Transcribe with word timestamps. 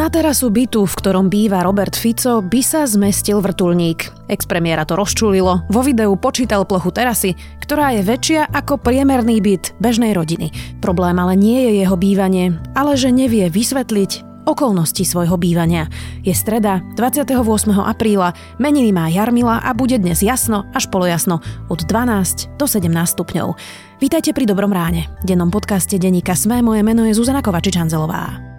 Na 0.00 0.08
terasu 0.08 0.48
bytu, 0.48 0.88
v 0.88 0.96
ktorom 0.96 1.28
býva 1.28 1.60
Robert 1.60 1.92
Fico, 1.92 2.40
by 2.40 2.64
sa 2.64 2.88
zmestil 2.88 3.36
vrtulník. 3.44 4.08
Expremiéra 4.32 4.88
to 4.88 4.96
rozčulilo. 4.96 5.68
Vo 5.68 5.84
videu 5.84 6.16
počítal 6.16 6.64
plochu 6.64 6.88
terasy, 6.88 7.36
ktorá 7.60 7.92
je 7.92 8.08
väčšia 8.08 8.48
ako 8.48 8.80
priemerný 8.80 9.44
byt 9.44 9.76
bežnej 9.76 10.16
rodiny. 10.16 10.56
Problém 10.80 11.20
ale 11.20 11.36
nie 11.36 11.68
je 11.68 11.84
jeho 11.84 12.00
bývanie, 12.00 12.56
ale 12.72 12.96
že 12.96 13.12
nevie 13.12 13.52
vysvetliť 13.52 14.24
okolnosti 14.48 15.04
svojho 15.04 15.36
bývania. 15.36 15.92
Je 16.24 16.32
streda, 16.32 16.80
28. 16.96 17.36
apríla, 17.84 18.32
meniny 18.56 18.96
má 18.96 19.12
Jarmila 19.12 19.60
a 19.60 19.76
bude 19.76 20.00
dnes 20.00 20.24
jasno 20.24 20.64
až 20.72 20.88
polojasno 20.88 21.44
od 21.68 21.84
12 21.84 22.56
do 22.56 22.64
17 22.64 22.88
stupňov. 22.88 23.52
Vítajte 24.00 24.32
pri 24.32 24.48
Dobrom 24.48 24.72
ráne. 24.72 25.12
V 25.20 25.36
dennom 25.36 25.52
podcaste 25.52 26.00
Deníka 26.00 26.32
Sme 26.32 26.64
moje 26.64 26.80
meno 26.80 27.04
je 27.04 27.12
Zuzana 27.12 27.44
Kovačič-Hanzelová. 27.44 28.50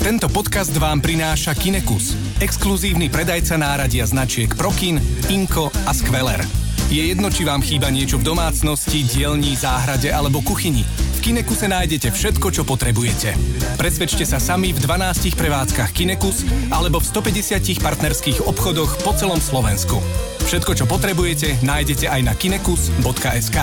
Tento 0.00 0.32
podcast 0.32 0.72
vám 0.80 1.04
prináša 1.04 1.52
Kinekus, 1.52 2.16
exkluzívny 2.40 3.12
predajca 3.12 3.60
náradia 3.60 4.08
značiek 4.08 4.48
Prokin, 4.48 4.96
Inko 5.28 5.68
a 5.84 5.92
Skveler. 5.92 6.40
Je 6.88 7.04
jedno, 7.04 7.28
či 7.28 7.44
vám 7.44 7.60
chýba 7.60 7.92
niečo 7.92 8.16
v 8.16 8.32
domácnosti, 8.32 9.04
dielni, 9.04 9.52
záhrade 9.52 10.08
alebo 10.08 10.40
kuchyni. 10.40 10.88
V 10.88 11.28
Kinekuse 11.28 11.68
nájdete 11.68 12.16
všetko, 12.16 12.48
čo 12.48 12.64
potrebujete. 12.64 13.36
Presvedčte 13.76 14.24
sa 14.24 14.40
sami 14.40 14.72
v 14.72 14.80
12 14.80 15.36
prevádzkach 15.36 15.92
Kinekus 15.92 16.48
alebo 16.72 16.96
v 16.96 17.04
150 17.04 17.60
partnerských 17.84 18.48
obchodoch 18.48 19.04
po 19.04 19.12
celom 19.12 19.36
Slovensku. 19.36 20.00
Všetko, 20.48 20.80
čo 20.80 20.88
potrebujete, 20.88 21.60
nájdete 21.60 22.08
aj 22.08 22.20
na 22.24 22.32
kinekus.sk. 22.32 23.58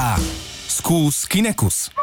Skús 0.69 1.25
Kinekus. 1.25 1.96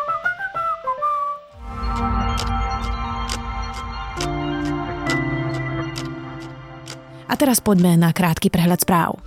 A 7.34 7.40
teraz 7.40 7.58
poďme 7.58 7.98
na 7.98 8.14
krátky 8.14 8.46
prehľad 8.46 8.86
správ. 8.86 9.18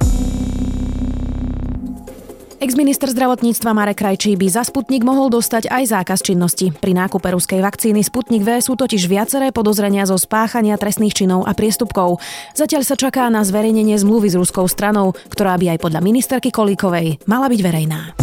Ex-minister 2.63 3.11
zdravotníctva 3.11 3.75
Marek 3.75 3.99
Krajčí 3.99 4.39
by 4.39 4.47
za 4.47 4.63
Sputnik 4.63 5.03
mohol 5.03 5.27
dostať 5.27 5.67
aj 5.67 5.83
zákaz 5.91 6.23
činnosti. 6.23 6.71
Pri 6.71 6.95
nákupe 6.95 7.27
ruskej 7.27 7.59
vakcíny 7.59 8.07
Sputnik 8.07 8.47
V 8.47 8.63
sú 8.63 8.79
totiž 8.79 9.11
viaceré 9.11 9.51
podozrenia 9.51 10.07
zo 10.07 10.15
spáchania 10.15 10.79
trestných 10.79 11.19
činov 11.19 11.43
a 11.43 11.51
priestupkov. 11.51 12.23
Zatiaľ 12.55 12.87
sa 12.87 12.95
čaká 12.95 13.27
na 13.27 13.43
zverejnenie 13.43 13.99
zmluvy 13.99 14.31
s 14.31 14.39
ruskou 14.39 14.63
stranou, 14.71 15.11
ktorá 15.27 15.59
by 15.59 15.75
aj 15.75 15.83
podľa 15.83 15.99
ministerky 15.99 16.47
Kolíkovej 16.47 17.27
mala 17.27 17.51
byť 17.51 17.59
verejná. 17.59 18.15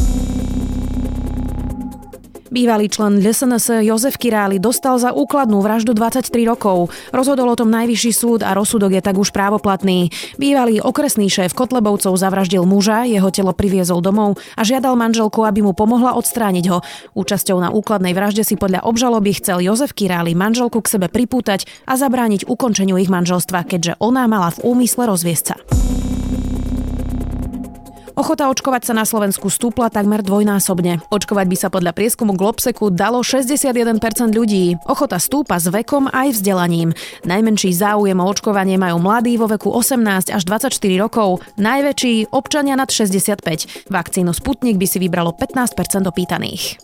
Bývalý 2.54 2.86
člen 2.86 3.18
LSNS 3.18 3.82
Jozef 3.82 4.14
Király 4.14 4.62
dostal 4.62 4.94
za 4.94 5.10
úkladnú 5.10 5.58
vraždu 5.58 5.90
23 5.90 6.30
rokov. 6.46 6.86
Rozhodol 7.10 7.50
o 7.50 7.58
tom 7.58 7.66
najvyšší 7.66 8.12
súd 8.14 8.40
a 8.46 8.54
rozsudok 8.54 8.94
je 8.94 9.02
tak 9.02 9.18
už 9.18 9.34
právoplatný. 9.34 10.14
Bývalý 10.38 10.78
okresný 10.78 11.26
šéf 11.26 11.50
Kotlebovcov 11.50 12.14
zavraždil 12.14 12.62
muža, 12.62 13.10
jeho 13.10 13.26
telo 13.34 13.50
priviezol 13.58 13.98
domov 13.98 14.38
a 14.54 14.62
žiadal 14.62 14.94
manželku, 14.94 15.42
aby 15.42 15.66
mu 15.66 15.74
pomohla 15.74 16.14
odstrániť 16.14 16.64
ho. 16.70 16.78
Účasťou 17.18 17.58
na 17.58 17.74
úkladnej 17.74 18.14
vražde 18.14 18.46
si 18.46 18.54
podľa 18.54 18.86
obžaloby 18.86 19.34
chcel 19.34 19.58
Jozef 19.58 19.90
Király 19.90 20.38
manželku 20.38 20.78
k 20.78 20.94
sebe 20.94 21.10
pripútať 21.10 21.66
a 21.90 21.98
zabrániť 21.98 22.46
ukončeniu 22.46 22.94
ich 23.02 23.10
manželstva, 23.10 23.66
keďže 23.66 23.98
ona 23.98 24.30
mala 24.30 24.54
v 24.54 24.62
úmysle 24.62 25.10
rozviesť 25.10 25.44
sa. 25.50 25.58
Ochota 28.14 28.46
očkovať 28.46 28.86
sa 28.86 28.94
na 28.94 29.02
Slovensku 29.02 29.50
stúpla 29.50 29.90
takmer 29.90 30.22
dvojnásobne. 30.22 31.02
Očkovať 31.10 31.46
by 31.50 31.56
sa 31.58 31.66
podľa 31.66 31.90
prieskumu 31.90 32.38
Globseku 32.38 32.94
dalo 32.94 33.26
61% 33.26 33.98
ľudí. 34.30 34.78
Ochota 34.86 35.18
stúpa 35.18 35.58
s 35.58 35.66
vekom 35.66 36.06
aj 36.06 36.38
vzdelaním. 36.38 36.94
Najmenší 37.26 37.74
záujem 37.74 38.14
o 38.14 38.26
očkovanie 38.30 38.78
majú 38.78 39.02
mladí 39.02 39.34
vo 39.34 39.50
veku 39.50 39.66
18 39.74 40.30
až 40.30 40.42
24 40.46 40.78
rokov, 41.02 41.42
najväčší 41.58 42.30
občania 42.30 42.78
nad 42.78 42.86
65. 42.86 43.90
Vakcínu 43.90 44.30
Sputnik 44.30 44.78
by 44.78 44.86
si 44.86 45.02
vybralo 45.02 45.34
15% 45.34 46.06
opýtaných. 46.06 46.78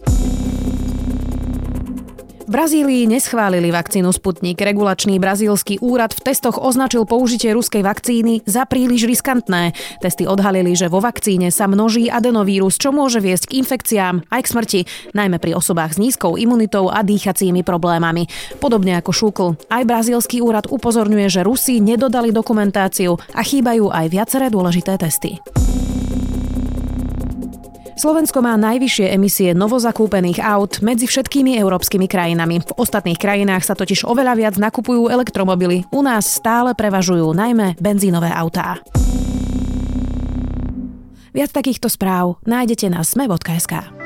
Brazílii 2.50 3.06
neschválili 3.06 3.70
vakcínu 3.70 4.10
Sputnik. 4.10 4.58
Regulačný 4.58 5.22
brazílsky 5.22 5.78
úrad 5.78 6.10
v 6.10 6.34
testoch 6.34 6.58
označil 6.58 7.06
použitie 7.06 7.54
ruskej 7.54 7.86
vakcíny 7.86 8.42
za 8.42 8.66
príliš 8.66 9.06
riskantné. 9.06 9.70
Testy 10.02 10.26
odhalili, 10.26 10.74
že 10.74 10.90
vo 10.90 10.98
vakcíne 10.98 11.54
sa 11.54 11.70
množí 11.70 12.10
adenovírus, 12.10 12.74
čo 12.74 12.90
môže 12.90 13.22
viesť 13.22 13.54
k 13.54 13.62
infekciám 13.62 14.26
aj 14.34 14.40
k 14.42 14.50
smrti, 14.50 14.80
najmä 15.14 15.38
pri 15.38 15.54
osobách 15.54 15.94
s 15.94 16.02
nízkou 16.02 16.34
imunitou 16.34 16.90
a 16.90 17.06
dýchacími 17.06 17.62
problémami. 17.62 18.26
Podobne 18.58 18.98
ako 18.98 19.14
Šúkl. 19.14 19.48
Aj 19.70 19.86
brazílsky 19.86 20.42
úrad 20.42 20.66
upozorňuje, 20.66 21.30
že 21.30 21.46
Rusi 21.46 21.78
nedodali 21.78 22.34
dokumentáciu 22.34 23.14
a 23.30 23.46
chýbajú 23.46 23.94
aj 23.94 24.10
viaceré 24.10 24.50
dôležité 24.50 24.98
testy. 24.98 25.38
Slovensko 28.00 28.40
má 28.40 28.56
najvyššie 28.56 29.12
emisie 29.12 29.52
novozakúpených 29.52 30.40
aut 30.40 30.80
medzi 30.80 31.04
všetkými 31.04 31.60
európskymi 31.60 32.08
krajinami. 32.08 32.64
V 32.64 32.72
ostatných 32.80 33.20
krajinách 33.20 33.60
sa 33.60 33.76
totiž 33.76 34.08
oveľa 34.08 34.40
viac 34.40 34.54
nakupujú 34.56 35.12
elektromobily. 35.12 35.84
U 35.92 36.00
nás 36.00 36.24
stále 36.24 36.72
prevažujú 36.72 37.36
najmä 37.36 37.76
benzínové 37.76 38.32
autá. 38.32 38.80
Viac 41.36 41.52
takýchto 41.52 41.92
správ 41.92 42.40
nájdete 42.48 42.88
na 42.88 43.04
sme.sk. 43.04 43.99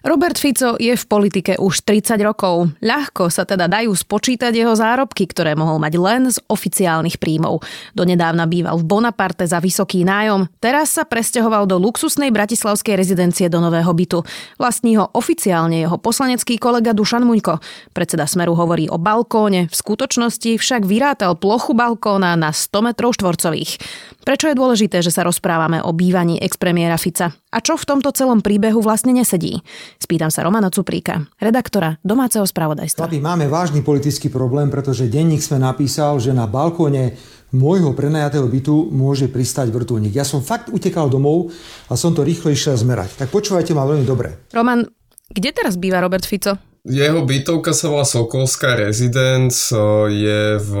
Robert 0.00 0.40
Fico 0.40 0.80
je 0.80 0.96
v 0.96 1.04
politike 1.04 1.60
už 1.60 1.84
30 1.84 2.16
rokov. 2.24 2.72
Ľahko 2.80 3.28
sa 3.28 3.44
teda 3.44 3.68
dajú 3.68 3.92
spočítať 3.92 4.48
jeho 4.48 4.72
zárobky, 4.72 5.28
ktoré 5.28 5.52
mohol 5.52 5.76
mať 5.76 5.94
len 6.00 6.22
z 6.32 6.40
oficiálnych 6.48 7.20
príjmov. 7.20 7.60
Donedávna 7.92 8.48
býval 8.48 8.80
v 8.80 8.88
Bonaparte 8.88 9.44
za 9.44 9.60
vysoký 9.60 10.08
nájom, 10.08 10.48
teraz 10.56 10.96
sa 10.96 11.04
presťahoval 11.04 11.68
do 11.68 11.76
luxusnej 11.76 12.32
bratislavskej 12.32 12.96
rezidencie 12.96 13.52
do 13.52 13.60
nového 13.60 13.92
bytu. 13.92 14.24
Vlastní 14.56 14.96
ho 14.96 15.04
oficiálne 15.12 15.84
jeho 15.84 16.00
poslanecký 16.00 16.56
kolega 16.56 16.96
Dušan 16.96 17.28
Muňko. 17.28 17.60
Predseda 17.92 18.24
Smeru 18.24 18.56
hovorí 18.56 18.88
o 18.88 18.96
balkóne, 18.96 19.68
v 19.68 19.74
skutočnosti 19.76 20.56
však 20.56 20.88
vyrátal 20.88 21.36
plochu 21.36 21.76
balkóna 21.76 22.40
na 22.40 22.56
100 22.56 22.88
metrov 22.88 23.12
štvorcových. 23.20 23.76
Prečo 24.24 24.48
je 24.48 24.56
dôležité, 24.56 25.04
že 25.04 25.12
sa 25.12 25.28
rozprávame 25.28 25.84
o 25.84 25.92
bývaní 25.92 26.40
expremiéra 26.40 26.96
Fica? 26.96 27.36
A 27.50 27.58
čo 27.58 27.74
v 27.74 27.88
tomto 27.88 28.14
celom 28.14 28.44
príbehu 28.44 28.78
vlastne 28.78 29.10
nesedí? 29.10 29.64
Spýtam 29.98 30.30
sa 30.30 30.46
Romana 30.46 30.70
Cupríka, 30.70 31.26
redaktora 31.40 31.98
domáceho 32.06 32.46
spravodajstva. 32.46 33.10
Máme 33.18 33.50
vážny 33.50 33.82
politický 33.82 34.30
problém, 34.30 34.70
pretože 34.70 35.10
denník 35.10 35.42
sme 35.42 35.58
napísal, 35.58 36.20
že 36.22 36.30
na 36.30 36.46
balkóne 36.46 37.18
môjho 37.50 37.90
prenajatého 37.98 38.46
bytu 38.46 38.94
môže 38.94 39.26
pristať 39.26 39.74
vrtulník. 39.74 40.14
Ja 40.14 40.22
som 40.22 40.38
fakt 40.44 40.70
utekal 40.70 41.10
domov 41.10 41.50
a 41.90 41.98
som 41.98 42.14
to 42.14 42.22
rýchlo 42.22 42.54
išiel 42.54 42.78
zmerať. 42.78 43.18
Tak 43.18 43.34
počúvajte 43.34 43.74
ma 43.74 43.82
veľmi 43.82 44.06
dobre. 44.06 44.46
Roman, 44.54 44.86
kde 45.30 45.50
teraz 45.50 45.74
býva 45.74 45.98
Robert 45.98 46.22
Fico? 46.22 46.54
Jeho 46.80 47.28
bytovka 47.28 47.76
sa 47.76 47.92
volá 47.92 48.08
Sokolská 48.08 48.72
rezidence, 48.72 49.76
je 50.08 50.56
v 50.56 50.72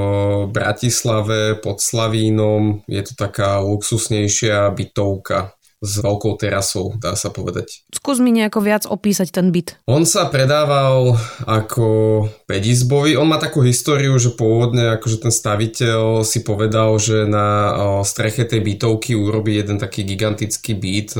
Bratislave 0.48 1.60
pod 1.60 1.84
Slavínom, 1.84 2.80
je 2.88 3.04
to 3.04 3.12
taká 3.20 3.60
luxusnejšia 3.60 4.72
bytovka 4.72 5.59
s 5.80 6.04
veľkou 6.04 6.36
terasou, 6.36 6.92
dá 7.00 7.16
sa 7.16 7.32
povedať. 7.32 7.88
Skús 7.88 8.20
mi 8.20 8.36
nejako 8.36 8.60
viac 8.60 8.84
opísať 8.84 9.32
ten 9.32 9.48
byt. 9.48 9.80
On 9.88 10.04
sa 10.04 10.28
predával 10.28 11.16
ako 11.48 12.28
5 12.44 13.16
On 13.16 13.24
má 13.24 13.40
takú 13.40 13.64
históriu, 13.64 14.12
že 14.20 14.36
pôvodne 14.36 15.00
akože 15.00 15.24
ten 15.24 15.32
staviteľ 15.32 16.20
si 16.20 16.44
povedal, 16.44 17.00
že 17.00 17.24
na 17.24 17.72
streche 18.04 18.44
tej 18.44 18.60
bytovky 18.60 19.16
urobí 19.16 19.56
jeden 19.56 19.80
taký 19.80 20.04
gigantický 20.04 20.76
byt 20.76 21.16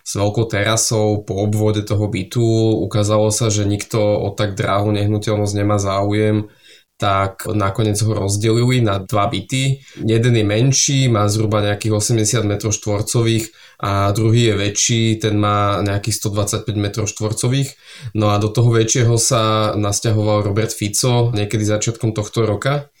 s 0.00 0.12
veľkou 0.12 0.44
terasou 0.52 1.24
po 1.24 1.40
obvode 1.40 1.80
toho 1.80 2.04
bytu. 2.04 2.44
Ukázalo 2.84 3.32
sa, 3.32 3.48
že 3.48 3.64
nikto 3.64 3.96
o 3.96 4.28
tak 4.36 4.60
drahú 4.60 4.92
nehnuteľnosť 4.92 5.54
nemá 5.56 5.80
záujem 5.80 6.52
tak 7.00 7.48
nakoniec 7.48 7.96
ho 8.04 8.12
rozdelili 8.12 8.84
na 8.84 9.00
dva 9.00 9.26
byty. 9.32 9.80
Jeden 10.04 10.36
je 10.36 10.44
menší, 10.44 11.08
má 11.08 11.24
zhruba 11.32 11.64
nejakých 11.64 11.96
80 11.96 12.44
m 12.44 12.52
štvorcových 12.60 13.48
a 13.80 14.12
druhý 14.12 14.52
je 14.52 14.54
väčší, 14.60 15.02
ten 15.16 15.40
má 15.40 15.80
nejakých 15.80 16.20
125 16.20 16.76
m 16.76 16.86
štvorcových. 16.92 17.68
No 18.12 18.28
a 18.28 18.36
do 18.36 18.52
toho 18.52 18.68
väčšieho 18.76 19.16
sa 19.16 19.72
nasťahoval 19.72 20.44
Robert 20.44 20.76
Fico 20.76 21.32
niekedy 21.32 21.64
začiatkom 21.64 22.12
tohto 22.12 22.44
roka. 22.44 22.92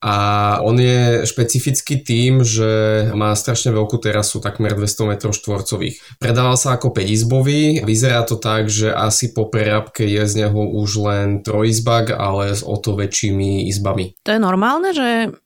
A 0.00 0.16
on 0.64 0.80
je 0.80 1.28
špecifický 1.28 2.00
tým, 2.00 2.40
že 2.40 2.68
má 3.12 3.36
strašne 3.36 3.68
veľkú 3.76 4.00
terasu, 4.00 4.40
takmer 4.40 4.72
200 4.72 5.12
m 5.12 5.12
štvorcových. 5.20 6.16
Predával 6.16 6.56
sa 6.56 6.80
ako 6.80 6.96
5-izbový, 6.96 7.84
vyzerá 7.84 8.24
to 8.24 8.40
tak, 8.40 8.72
že 8.72 8.88
asi 8.88 9.36
po 9.36 9.52
prerábke 9.52 10.08
je 10.08 10.24
z 10.24 10.48
neho 10.48 10.56
už 10.56 10.90
len 11.04 11.44
trojizbak, 11.44 12.16
ale 12.16 12.56
s 12.56 12.64
o 12.64 12.80
to 12.80 12.96
väčšími 12.96 13.68
izbami. 13.68 14.16
To 14.24 14.32
je 14.32 14.40
normálne, 14.40 14.96
že 14.96 15.36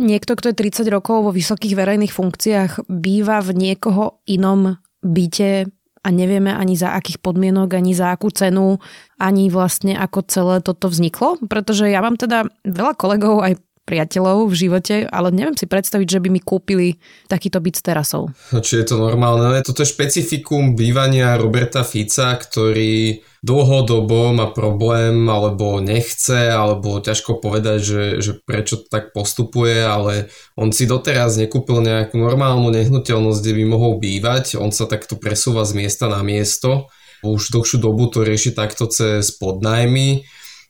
niekto, 0.00 0.40
kto 0.40 0.56
je 0.56 0.56
30 0.56 0.88
rokov 0.88 1.28
vo 1.28 1.32
vysokých 1.34 1.76
verejných 1.76 2.14
funkciách, 2.14 2.88
býva 2.88 3.44
v 3.44 3.50
niekoho 3.52 4.24
inom 4.24 4.80
byte 5.04 5.68
a 6.00 6.08
nevieme 6.08 6.54
ani 6.54 6.78
za 6.78 6.96
akých 6.96 7.20
podmienok, 7.20 7.76
ani 7.76 7.92
za 7.92 8.14
akú 8.14 8.32
cenu, 8.32 8.80
ani 9.20 9.50
vlastne 9.52 9.98
ako 9.98 10.24
celé 10.24 10.64
toto 10.64 10.88
vzniklo? 10.88 11.42
Pretože 11.44 11.90
ja 11.90 12.00
mám 12.00 12.16
teda 12.16 12.48
veľa 12.64 12.94
kolegov 12.96 13.44
aj 13.44 13.58
priateľov 13.88 14.52
v 14.52 14.68
živote, 14.68 15.08
ale 15.08 15.32
neviem 15.32 15.56
si 15.56 15.64
predstaviť, 15.64 16.04
že 16.04 16.20
by 16.20 16.28
mi 16.28 16.44
kúpili 16.44 17.00
takýto 17.24 17.56
byt 17.56 17.80
s 17.80 17.82
terasou. 17.88 18.28
No, 18.52 18.60
či 18.60 18.84
je 18.84 18.92
to 18.92 19.00
normálne? 19.00 19.64
Toto 19.64 19.80
je 19.80 19.88
špecifikum 19.88 20.76
bývania 20.76 21.40
Roberta 21.40 21.80
Fica, 21.80 22.36
ktorý 22.36 23.24
dlhodobo 23.40 24.36
má 24.36 24.52
problém, 24.52 25.24
alebo 25.30 25.80
nechce, 25.80 26.52
alebo 26.52 27.00
ťažko 27.00 27.40
povedať, 27.40 27.78
že, 27.80 28.04
že 28.20 28.32
prečo 28.36 28.84
tak 28.84 29.16
postupuje, 29.16 29.80
ale 29.80 30.28
on 30.58 30.68
si 30.68 30.84
doteraz 30.84 31.40
nekúpil 31.40 31.80
nejakú 31.80 32.20
normálnu 32.20 32.68
nehnuteľnosť, 32.68 33.40
kde 33.40 33.52
by 33.56 33.64
mohol 33.64 33.92
bývať. 33.96 34.60
On 34.60 34.68
sa 34.68 34.84
takto 34.84 35.16
presúva 35.16 35.64
z 35.64 35.72
miesta 35.78 36.10
na 36.10 36.20
miesto. 36.20 36.92
Už 37.24 37.50
dlhšiu 37.50 37.82
dobu 37.82 38.06
to 38.10 38.22
rieši 38.22 38.54
takto 38.54 38.86
cez 38.86 39.34
podnajmy 39.34 40.22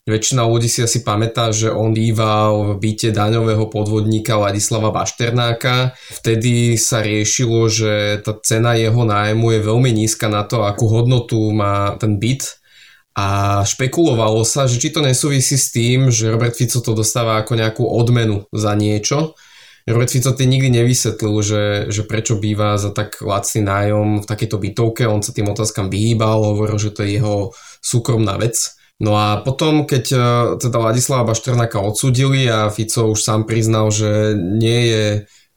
Väčšina 0.09 0.49
ľudí 0.49 0.73
si 0.73 0.81
asi 0.81 1.05
pamätá, 1.05 1.53
že 1.53 1.69
on 1.69 1.93
býval 1.93 2.73
v 2.73 2.81
byte 2.81 3.13
daňového 3.13 3.69
podvodníka 3.69 4.41
Ladislava 4.41 4.89
Bašternáka. 4.89 5.93
Vtedy 6.17 6.81
sa 6.81 7.05
riešilo, 7.05 7.69
že 7.69 8.25
tá 8.25 8.33
cena 8.41 8.73
jeho 8.73 9.05
nájmu 9.05 9.53
je 9.53 9.61
veľmi 9.69 9.93
nízka 9.93 10.33
na 10.33 10.49
to, 10.49 10.65
akú 10.65 10.89
hodnotu 10.89 11.37
má 11.53 11.93
ten 12.01 12.17
byt. 12.17 12.57
A 13.21 13.61
špekulovalo 13.69 14.49
sa, 14.49 14.65
že 14.65 14.81
či 14.81 14.97
to 14.97 15.05
nesúvisí 15.05 15.61
s 15.61 15.69
tým, 15.77 16.09
že 16.09 16.33
Robert 16.33 16.57
Fico 16.57 16.81
to 16.81 16.97
dostáva 16.97 17.37
ako 17.45 17.61
nejakú 17.61 17.85
odmenu 17.85 18.49
za 18.49 18.73
niečo. 18.73 19.37
Robert 19.85 20.09
Fico 20.09 20.33
tým 20.33 20.57
nikdy 20.57 20.73
nevysvetlil, 20.73 21.35
že, 21.45 21.63
že 21.93 22.09
prečo 22.09 22.41
býva 22.41 22.81
za 22.81 22.97
tak 22.97 23.21
lacný 23.21 23.61
nájom 23.61 24.25
v 24.25 24.29
takejto 24.29 24.57
bytovke. 24.57 25.05
On 25.05 25.21
sa 25.21 25.37
tým 25.37 25.53
otázkam 25.53 25.93
vyhýbal, 25.93 26.57
hovoril, 26.57 26.81
že 26.81 26.97
to 26.97 27.05
je 27.05 27.21
jeho 27.21 27.53
súkromná 27.85 28.41
vec. 28.41 28.78
No 28.99 29.15
a 29.15 29.39
potom, 29.47 29.87
keď 29.87 30.05
e, 30.11 30.19
teda 30.59 30.91
Ladislava 30.91 31.31
Bašternáka 31.31 31.79
odsudili 31.79 32.51
a 32.51 32.67
Fico 32.67 33.15
už 33.15 33.23
sám 33.23 33.47
priznal, 33.47 33.95
že 33.95 34.35
nie 34.35 34.81
je 34.91 35.05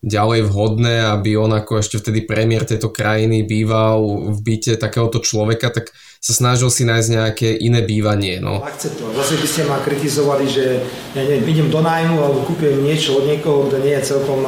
ďalej 0.02 0.50
vhodné, 0.50 1.06
aby 1.14 1.38
on 1.38 1.54
ako 1.54 1.82
ešte 1.82 2.02
vtedy 2.02 2.26
premiér 2.26 2.66
tejto 2.66 2.90
krajiny 2.90 3.46
býval 3.46 4.30
v 4.34 4.38
byte 4.42 4.82
takéhoto 4.82 5.22
človeka, 5.22 5.70
tak 5.70 5.94
sa 6.22 6.34
snažil 6.38 6.70
si 6.70 6.86
nájsť 6.86 7.10
nejaké 7.10 7.50
iné 7.66 7.82
bývanie. 7.82 8.38
No. 8.42 8.62
Akceptovať. 8.62 9.14
Zase 9.14 9.36
by 9.42 9.48
ste 9.50 9.62
ma 9.66 9.78
kritizovali, 9.82 10.46
že 10.46 10.82
ja 11.18 11.22
neviem, 11.26 11.50
idem 11.50 11.70
do 11.70 11.82
nájmu 11.82 12.18
alebo 12.18 12.46
kúpim 12.46 12.82
niečo 12.82 13.22
od 13.22 13.30
niekoho, 13.30 13.70
kto 13.70 13.82
nie 13.82 13.94
je 13.98 14.06
celkom, 14.06 14.42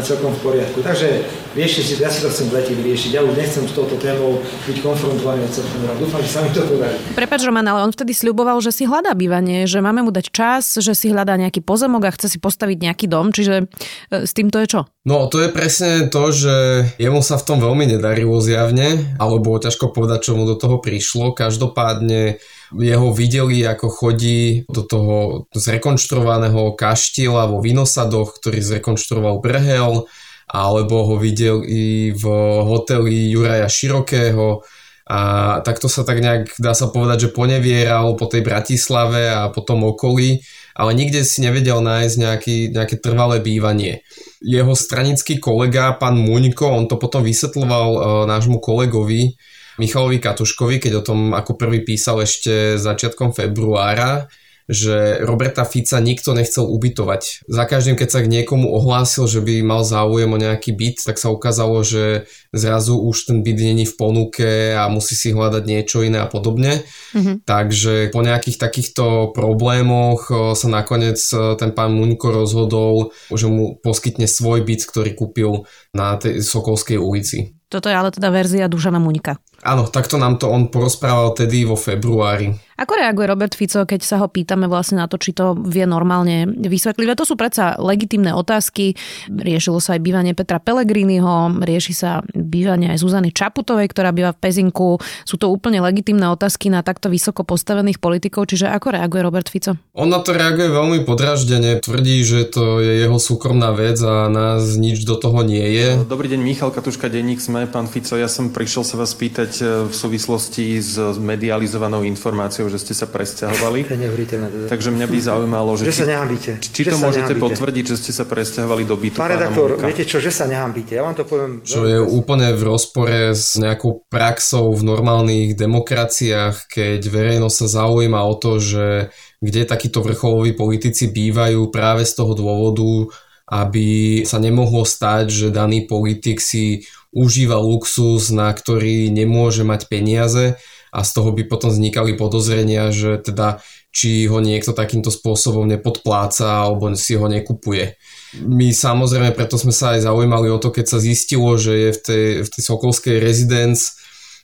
celkom 0.00 0.32
v 0.36 0.40
poriadku. 0.40 0.80
Takže 0.80 1.08
riešite 1.54 1.82
si, 1.82 1.94
ja 1.98 2.10
si 2.10 2.22
to 2.22 2.30
chcem 2.30 2.48
lete 2.54 2.72
vyriešiť. 2.74 3.10
Ja 3.16 3.22
už 3.26 3.34
nechcem 3.34 3.66
s 3.66 3.72
touto 3.74 3.98
témou 3.98 4.38
byť 4.66 4.76
konfrontovaný 4.82 5.46
od 5.46 5.52
septembra. 5.52 5.92
Dúfam, 5.98 6.20
že 6.22 6.30
sa 6.30 6.40
mi 6.46 6.50
to 6.54 6.62
podarí. 6.62 6.96
Prepač, 7.18 7.40
Roman, 7.42 7.66
ale 7.66 7.86
on 7.86 7.92
vtedy 7.92 8.14
sľuboval, 8.14 8.62
že 8.62 8.70
si 8.70 8.86
hľadá 8.86 9.14
bývanie, 9.18 9.66
že 9.66 9.82
máme 9.82 10.06
mu 10.06 10.10
dať 10.14 10.26
čas, 10.30 10.78
že 10.78 10.94
si 10.94 11.10
hľadá 11.10 11.34
nejaký 11.34 11.62
pozemok 11.62 12.06
a 12.06 12.14
chce 12.14 12.36
si 12.36 12.38
postaviť 12.38 12.78
nejaký 12.86 13.06
dom, 13.10 13.34
čiže 13.34 13.66
e, 14.10 14.26
s 14.26 14.32
týmto 14.34 14.62
je 14.62 14.66
čo? 14.78 14.80
No, 15.02 15.26
to 15.32 15.40
je 15.40 15.48
presne 15.48 16.12
to, 16.12 16.28
že 16.28 16.54
jemu 17.00 17.24
sa 17.24 17.40
v 17.40 17.46
tom 17.48 17.58
veľmi 17.58 17.88
nedarilo 17.88 18.36
zjavne, 18.38 19.16
alebo 19.16 19.56
ťažko 19.56 19.96
povedať, 19.96 20.30
čo 20.30 20.36
mu 20.36 20.44
do 20.44 20.60
toho 20.60 20.76
prišlo. 20.78 21.32
Každopádne 21.32 22.36
jeho 22.76 23.08
videli, 23.10 23.64
ako 23.66 23.90
chodí 23.90 24.68
do 24.70 24.84
toho 24.86 25.48
zrekonštruovaného 25.56 26.76
kaštieľa 26.78 27.50
vo 27.50 27.58
Vinosadoch, 27.58 28.38
ktorý 28.38 28.60
zrekonštruoval 28.60 29.42
Brehel, 29.42 30.06
alebo 30.50 31.06
ho 31.06 31.14
videli 31.14 32.10
v 32.10 32.24
hoteli 32.66 33.30
Juraja 33.30 33.70
Širokého 33.70 34.66
a 35.10 35.18
takto 35.66 35.90
sa 35.90 36.06
tak 36.06 36.22
nejak, 36.22 36.54
dá 36.62 36.70
sa 36.70 36.86
povedať, 36.86 37.26
že 37.26 37.34
ponevieral 37.34 38.14
po 38.14 38.30
tej 38.30 38.46
Bratislave 38.46 39.26
a 39.26 39.50
po 39.50 39.66
tom 39.66 39.82
okolí, 39.82 40.38
ale 40.78 40.94
nikde 40.94 41.26
si 41.26 41.42
nevedel 41.42 41.82
nájsť 41.82 42.14
nejaký, 42.14 42.56
nejaké 42.70 42.96
trvalé 43.02 43.42
bývanie. 43.42 44.06
Jeho 44.38 44.70
stranický 44.78 45.42
kolega, 45.42 45.98
pán 45.98 46.14
Muňko, 46.14 46.62
on 46.62 46.86
to 46.86 46.94
potom 46.94 47.26
vysvetloval 47.26 47.88
e, 47.90 48.00
nášmu 48.30 48.62
kolegovi, 48.62 49.34
Michalovi 49.82 50.22
Katuškovi, 50.22 50.78
keď 50.78 50.92
o 51.00 51.02
tom 51.02 51.34
ako 51.34 51.58
prvý 51.58 51.82
písal 51.82 52.22
ešte 52.22 52.78
začiatkom 52.78 53.34
februára, 53.34 54.30
že 54.70 55.18
Roberta 55.26 55.66
Fica 55.66 55.98
nikto 55.98 56.30
nechcel 56.30 56.62
ubytovať. 56.62 57.50
Za 57.50 57.66
každým, 57.66 57.98
keď 57.98 58.08
sa 58.08 58.22
k 58.22 58.30
niekomu 58.30 58.70
ohlásil, 58.70 59.26
že 59.26 59.42
by 59.42 59.66
mal 59.66 59.82
záujem 59.82 60.30
o 60.30 60.38
nejaký 60.38 60.70
byt, 60.70 61.02
tak 61.02 61.18
sa 61.18 61.34
ukázalo, 61.34 61.82
že 61.82 62.30
zrazu 62.54 62.94
už 62.94 63.26
ten 63.26 63.42
byt 63.42 63.58
není 63.58 63.82
v 63.82 63.98
ponuke 63.98 64.78
a 64.78 64.86
musí 64.86 65.18
si 65.18 65.34
hľadať 65.34 65.62
niečo 65.66 66.06
iné 66.06 66.22
a 66.22 66.30
podobne. 66.30 66.86
Mm-hmm. 67.10 67.42
Takže 67.42 68.14
po 68.14 68.22
nejakých 68.22 68.62
takýchto 68.62 69.34
problémoch 69.34 70.30
sa 70.54 70.68
nakoniec 70.70 71.18
ten 71.58 71.74
pán 71.74 71.90
Muňko 71.98 72.30
rozhodol, 72.30 73.10
že 73.34 73.50
mu 73.50 73.74
poskytne 73.82 74.30
svoj 74.30 74.62
byt, 74.62 74.86
ktorý 74.86 75.10
kúpil 75.18 75.66
na 75.90 76.14
tej 76.14 76.46
Sokolskej 76.46 77.02
ulici. 77.02 77.58
Toto 77.70 77.86
je 77.86 77.94
ale 77.94 78.10
teda 78.10 78.34
verzia 78.34 78.66
Dušana 78.66 78.98
Muňka. 78.98 79.38
Áno, 79.60 79.84
takto 79.92 80.16
nám 80.16 80.40
to 80.40 80.48
on 80.48 80.72
porozprával 80.72 81.36
tedy 81.36 81.68
vo 81.68 81.76
februári. 81.76 82.56
Ako 82.80 82.96
reaguje 82.96 83.28
Robert 83.28 83.52
Fico, 83.52 83.84
keď 83.84 84.00
sa 84.00 84.16
ho 84.24 84.32
pýtame 84.32 84.64
vlastne 84.64 85.04
na 85.04 85.04
to, 85.04 85.20
či 85.20 85.36
to 85.36 85.52
vie 85.52 85.84
normálne 85.84 86.48
vysvetliť? 86.48 87.12
To 87.12 87.28
sú 87.28 87.36
predsa 87.36 87.76
legitimné 87.76 88.32
otázky. 88.32 88.96
Riešilo 89.28 89.84
sa 89.84 90.00
aj 90.00 90.00
bývanie 90.00 90.32
Petra 90.32 90.56
Pellegriniho, 90.64 91.60
rieši 91.60 91.92
sa 91.92 92.24
bývanie 92.32 92.88
aj 92.88 93.04
Zuzany 93.04 93.36
Čaputovej, 93.36 93.84
ktorá 93.92 94.16
býva 94.16 94.32
v 94.32 94.40
Pezinku. 94.40 94.96
Sú 95.28 95.36
to 95.36 95.52
úplne 95.52 95.84
legitimné 95.84 96.24
otázky 96.32 96.72
na 96.72 96.80
takto 96.80 97.12
vysoko 97.12 97.44
postavených 97.44 98.00
politikov, 98.00 98.48
čiže 98.48 98.72
ako 98.72 98.96
reaguje 98.96 99.20
Robert 99.28 99.52
Fico? 99.52 99.76
On 99.92 100.08
na 100.08 100.24
to 100.24 100.32
reaguje 100.32 100.72
veľmi 100.72 101.04
podraždene, 101.04 101.84
tvrdí, 101.84 102.24
že 102.24 102.48
to 102.48 102.80
je 102.80 103.04
jeho 103.04 103.20
súkromná 103.20 103.76
vec 103.76 104.00
a 104.00 104.24
nás 104.32 104.80
nič 104.80 105.04
do 105.04 105.20
toho 105.20 105.44
nie 105.44 105.68
je. 105.68 106.00
Dobrý 106.08 106.32
deň, 106.32 106.40
Michal 106.40 106.72
Katuška, 106.72 107.12
denník 107.12 107.44
sme. 107.44 107.68
Pán 107.68 107.92
Fico, 107.92 108.16
ja 108.16 108.24
som 108.24 108.48
prišiel 108.48 108.88
sa 108.88 108.96
vás 108.96 109.12
pýtať 109.12 109.49
e, 109.58 109.90
v 109.90 109.94
súvislosti 109.94 110.78
s 110.78 110.94
medializovanou 111.18 112.06
informáciou, 112.06 112.70
že 112.70 112.78
ste 112.78 112.94
sa 112.94 113.10
presťahovali. 113.10 113.80
Teda. 113.90 114.46
Takže 114.70 114.94
mňa 114.94 115.06
by 115.10 115.18
zaujímalo, 115.18 115.70
že, 115.74 115.90
že 115.90 115.92
či, 115.92 116.00
sa 116.04 116.08
nehambíte. 116.08 116.50
či 116.62 116.82
to 116.86 116.96
môžete 116.96 117.34
potvrdiť, 117.34 117.84
že 117.90 117.96
ste 117.98 118.12
sa 118.14 118.24
presťahovali 118.24 118.82
do 118.86 118.96
bytu 118.96 119.18
Pán 119.18 119.34
redaktor, 119.34 119.78
viete 119.82 120.06
čo, 120.06 120.22
že 120.22 120.30
sa 120.30 120.46
nehambíte. 120.46 120.94
Ja 120.94 121.02
vám 121.02 121.18
to 121.18 121.26
poviem. 121.26 121.66
Čo 121.66 121.86
je 121.86 121.98
úplne 121.98 122.54
v 122.54 122.62
rozpore 122.62 123.34
s 123.34 123.58
nejakou 123.58 124.06
praxou 124.06 124.70
v 124.76 124.82
normálnych 124.86 125.58
demokraciách, 125.58 126.70
keď 126.70 127.00
verejnosť 127.06 127.56
sa 127.66 127.84
zaujíma 127.84 128.20
o 128.22 128.34
to, 128.38 128.62
že 128.62 129.10
kde 129.40 129.64
takíto 129.64 130.04
vrcholoví 130.04 130.52
politici 130.52 131.08
bývajú 131.08 131.72
práve 131.72 132.04
z 132.04 132.12
toho 132.12 132.36
dôvodu, 132.36 133.08
aby 133.50 134.22
sa 134.22 134.38
nemohlo 134.38 134.86
stať, 134.86 135.26
že 135.28 135.46
daný 135.50 135.90
politik 135.90 136.38
si 136.38 136.86
užíva 137.10 137.58
luxus, 137.58 138.30
na 138.30 138.54
ktorý 138.54 139.10
nemôže 139.10 139.66
mať 139.66 139.90
peniaze 139.90 140.54
a 140.94 141.02
z 141.02 141.10
toho 141.10 141.34
by 141.34 141.42
potom 141.50 141.70
vznikali 141.70 142.14
podozrenia, 142.14 142.94
že 142.94 143.18
teda 143.18 143.58
či 143.90 144.30
ho 144.30 144.38
niekto 144.38 144.70
takýmto 144.70 145.10
spôsobom 145.10 145.66
nepodpláca 145.66 146.46
alebo 146.46 146.94
si 146.94 147.18
ho 147.18 147.26
nekupuje. 147.26 147.98
My 148.38 148.70
samozrejme 148.70 149.34
preto 149.34 149.58
sme 149.58 149.74
sa 149.74 149.98
aj 149.98 150.06
zaujímali 150.06 150.46
o 150.46 150.62
to, 150.62 150.70
keď 150.70 150.86
sa 150.86 151.02
zistilo, 151.02 151.58
že 151.58 151.74
je 151.74 151.90
v 151.90 152.00
tej, 152.00 152.26
v 152.46 152.48
tej 152.54 152.62
Sokolskej 152.62 153.16
rezidence 153.18 153.98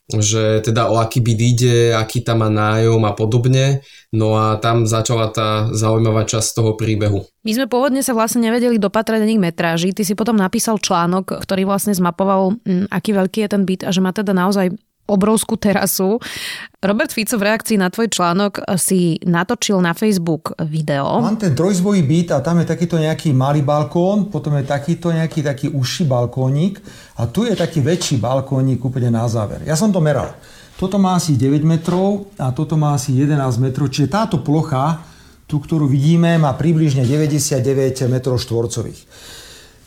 že 0.07 0.63
teda 0.63 0.87
o 0.87 1.03
aký 1.03 1.19
byt 1.19 1.41
ide, 1.43 1.77
aký 1.91 2.23
tam 2.23 2.47
má 2.47 2.49
nájom 2.51 3.03
a 3.03 3.13
podobne. 3.19 3.83
No 4.15 4.39
a 4.39 4.55
tam 4.63 4.87
začala 4.87 5.35
tá 5.35 5.67
zaujímavá 5.75 6.23
časť 6.23 6.63
toho 6.63 6.79
príbehu. 6.79 7.27
My 7.43 7.51
sme 7.51 7.67
pôvodne 7.67 8.07
sa 8.07 8.15
vlastne 8.15 8.47
nevedeli 8.47 8.79
dopatrať 8.79 9.27
ani 9.27 9.35
metráži. 9.43 9.91
Ty 9.91 10.07
si 10.07 10.15
potom 10.15 10.39
napísal 10.39 10.79
článok, 10.79 11.43
ktorý 11.43 11.67
vlastne 11.67 11.91
zmapoval, 11.91 12.55
mm, 12.63 12.87
aký 12.87 13.11
veľký 13.19 13.39
je 13.43 13.51
ten 13.51 13.63
byt 13.67 13.83
a 13.83 13.91
že 13.91 13.99
má 13.99 14.15
teda 14.15 14.31
naozaj 14.31 14.79
obrovskú 15.07 15.55
terasu. 15.57 16.19
Robert 16.83 17.11
Fico 17.11 17.39
v 17.39 17.47
reakcii 17.47 17.79
na 17.79 17.91
tvoj 17.91 18.11
článok 18.11 18.63
si 18.79 19.19
natočil 19.27 19.81
na 19.83 19.95
Facebook 19.95 20.55
video. 20.67 21.23
Mám 21.23 21.41
ten 21.41 21.55
trojzbojý 21.55 22.03
byt 22.05 22.29
a 22.37 22.45
tam 22.45 22.63
je 22.63 22.67
takýto 22.67 22.99
nejaký 22.99 23.35
malý 23.35 23.63
balkón, 23.63 24.31
potom 24.31 24.55
je 24.59 24.67
takýto 24.67 25.11
nejaký 25.11 25.43
taký 25.43 25.67
užší 25.73 26.05
balkónik 26.07 26.79
a 27.19 27.27
tu 27.27 27.47
je 27.47 27.55
taký 27.55 27.83
väčší 27.83 28.19
balkónik 28.21 28.83
úplne 28.83 29.11
na 29.15 29.27
záver. 29.27 29.65
Ja 29.65 29.75
som 29.75 29.91
to 29.95 30.03
meral. 30.03 30.35
Toto 30.77 31.01
má 31.01 31.17
asi 31.17 31.41
9 31.41 31.65
metrov 31.65 32.29
a 32.37 32.53
toto 32.53 32.77
má 32.77 32.93
asi 32.93 33.17
11 33.17 33.41
metrov, 33.65 33.89
čiže 33.89 34.13
táto 34.13 34.45
plocha, 34.45 35.01
tu, 35.49 35.57
ktorú 35.57 35.89
vidíme, 35.89 36.37
má 36.37 36.53
približne 36.53 37.07
99 37.09 38.13
metrov 38.13 38.37
štvorcových. 38.37 39.01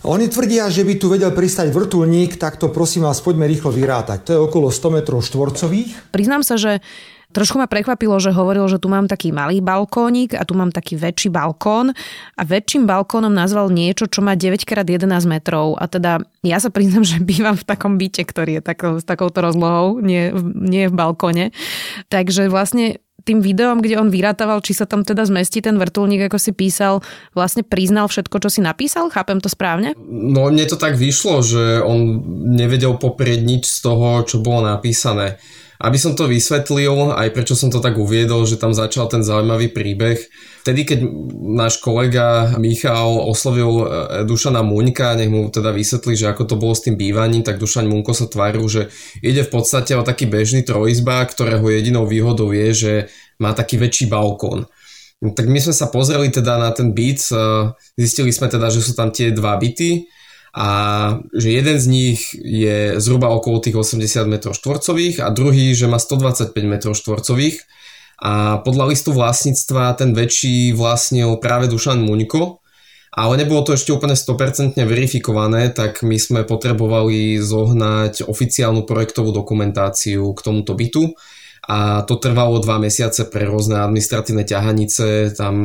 Oni 0.08 0.32
tvrdia, 0.32 0.72
že 0.72 0.88
by 0.88 0.94
tu 0.96 1.12
vedel 1.12 1.36
pristať 1.36 1.76
vrtulník, 1.76 2.40
tak 2.40 2.56
to 2.56 2.72
prosím 2.72 3.04
vás, 3.04 3.20
poďme 3.20 3.52
rýchlo 3.52 3.76
vyrátať. 3.76 4.24
To 4.24 4.32
je 4.32 4.40
okolo 4.40 4.72
100 4.72 4.96
metrov 4.96 5.20
štvorcových. 5.20 6.16
Priznám 6.16 6.48
sa, 6.48 6.56
že 6.56 6.80
Trošku 7.30 7.62
ma 7.62 7.70
prekvapilo, 7.70 8.18
že 8.18 8.34
hovoril, 8.34 8.66
že 8.66 8.82
tu 8.82 8.90
mám 8.90 9.06
taký 9.06 9.30
malý 9.30 9.62
balkónik 9.62 10.34
a 10.34 10.42
tu 10.50 10.58
mám 10.58 10.74
taký 10.74 10.98
väčší 10.98 11.30
balkón 11.30 11.94
a 12.34 12.42
väčším 12.42 12.90
balkónom 12.90 13.30
nazval 13.30 13.70
niečo, 13.70 14.10
čo 14.10 14.26
má 14.26 14.34
9x11 14.34 15.06
metrov 15.30 15.78
a 15.78 15.86
teda 15.86 16.26
ja 16.42 16.58
sa 16.58 16.74
priznam, 16.74 17.06
že 17.06 17.22
bývam 17.22 17.54
v 17.54 17.68
takom 17.70 18.02
byte, 18.02 18.26
ktorý 18.26 18.58
je 18.58 18.62
takou, 18.66 18.98
s 18.98 19.06
takouto 19.06 19.46
rozlohou, 19.46 20.02
nie, 20.02 20.34
nie 20.58 20.90
v 20.90 20.98
balkone. 20.98 21.54
Takže 22.10 22.50
vlastne 22.50 22.98
tým 23.30 23.46
videom, 23.46 23.78
kde 23.78 24.02
on 24.02 24.10
vyrátával, 24.10 24.66
či 24.66 24.74
sa 24.74 24.90
tam 24.90 25.06
teda 25.06 25.22
zmestí 25.30 25.62
ten 25.62 25.78
vrtulník, 25.78 26.26
ako 26.26 26.42
si 26.42 26.50
písal, 26.50 27.06
vlastne 27.38 27.62
priznal 27.62 28.10
všetko, 28.10 28.42
čo 28.42 28.50
si 28.50 28.66
napísal? 28.66 29.14
Chápem 29.14 29.38
to 29.38 29.46
správne? 29.46 29.94
No 30.10 30.50
mne 30.50 30.66
to 30.66 30.82
tak 30.82 30.98
vyšlo, 30.98 31.46
že 31.46 31.86
on 31.86 32.26
nevedel 32.58 32.98
poprieť 32.98 33.46
nič 33.46 33.70
z 33.70 33.86
toho, 33.86 34.26
čo 34.26 34.42
bolo 34.42 34.66
napísané. 34.66 35.38
Aby 35.80 35.96
som 35.96 36.12
to 36.12 36.28
vysvetlil, 36.28 37.16
aj 37.16 37.32
prečo 37.32 37.56
som 37.56 37.72
to 37.72 37.80
tak 37.80 37.96
uviedol, 37.96 38.44
že 38.44 38.60
tam 38.60 38.76
začal 38.76 39.08
ten 39.08 39.24
zaujímavý 39.24 39.72
príbeh. 39.72 40.20
Vtedy, 40.68 40.84
keď 40.84 41.00
náš 41.56 41.80
kolega 41.80 42.52
Michal 42.60 43.16
oslovil 43.24 43.72
e, 43.80 43.84
Dušana 44.28 44.60
Muňka, 44.60 45.16
nech 45.16 45.32
mu 45.32 45.48
teda 45.48 45.72
vysvetlí, 45.72 46.20
že 46.20 46.28
ako 46.36 46.44
to 46.52 46.56
bolo 46.60 46.76
s 46.76 46.84
tým 46.84 47.00
bývaním, 47.00 47.48
tak 47.48 47.64
Dušan 47.64 47.88
Muňko 47.88 48.12
sa 48.12 48.28
tváril, 48.28 48.68
že 48.68 48.92
ide 49.24 49.48
v 49.48 49.56
podstate 49.56 49.96
o 49.96 50.04
taký 50.04 50.28
bežný 50.28 50.68
trojizba, 50.68 51.24
ktorého 51.24 51.64
jedinou 51.72 52.04
výhodou 52.04 52.52
je, 52.52 52.68
že 52.76 52.94
má 53.40 53.56
taký 53.56 53.80
väčší 53.80 54.12
balkón. 54.12 54.68
Tak 55.24 55.48
my 55.48 55.64
sme 55.64 55.72
sa 55.72 55.88
pozreli 55.88 56.28
teda 56.28 56.60
na 56.60 56.76
ten 56.76 56.92
byt, 56.92 57.32
e, 57.32 57.72
zistili 57.96 58.36
sme 58.36 58.52
teda, 58.52 58.68
že 58.68 58.84
sú 58.84 59.00
tam 59.00 59.16
tie 59.16 59.32
dva 59.32 59.56
byty, 59.56 60.19
a 60.54 60.68
že 61.30 61.50
jeden 61.54 61.78
z 61.78 61.86
nich 61.88 62.20
je 62.34 62.98
zhruba 62.98 63.30
okolo 63.30 63.62
tých 63.62 63.78
80 63.78 64.26
m 64.26 64.36
štvorcových 64.42 65.22
a 65.22 65.30
druhý, 65.30 65.78
že 65.78 65.86
má 65.86 66.02
125 66.02 66.54
m 66.58 66.76
štvorcových. 66.82 67.58
A 68.20 68.60
podľa 68.60 68.92
listu 68.92 69.16
vlastníctva 69.16 69.96
ten 69.96 70.12
väčší 70.12 70.76
vlastnil 70.76 71.40
práve 71.40 71.72
Dušan 71.72 72.04
Muňko, 72.04 72.60
ale 73.16 73.34
nebolo 73.42 73.64
to 73.66 73.74
ešte 73.74 73.96
úplne 73.96 74.14
100% 74.14 74.76
verifikované, 74.86 75.72
tak 75.72 76.04
my 76.04 76.20
sme 76.20 76.42
potrebovali 76.44 77.40
zohnať 77.40 78.28
oficiálnu 78.28 78.84
projektovú 78.84 79.34
dokumentáciu 79.34 80.36
k 80.36 80.40
tomuto 80.44 80.76
bytu. 80.76 81.16
A 81.70 82.02
to 82.04 82.18
trvalo 82.18 82.58
dva 82.58 82.82
mesiace 82.82 83.30
pre 83.30 83.46
rôzne 83.46 83.78
administratívne 83.82 84.42
ťahanice, 84.42 85.38
tam 85.38 85.56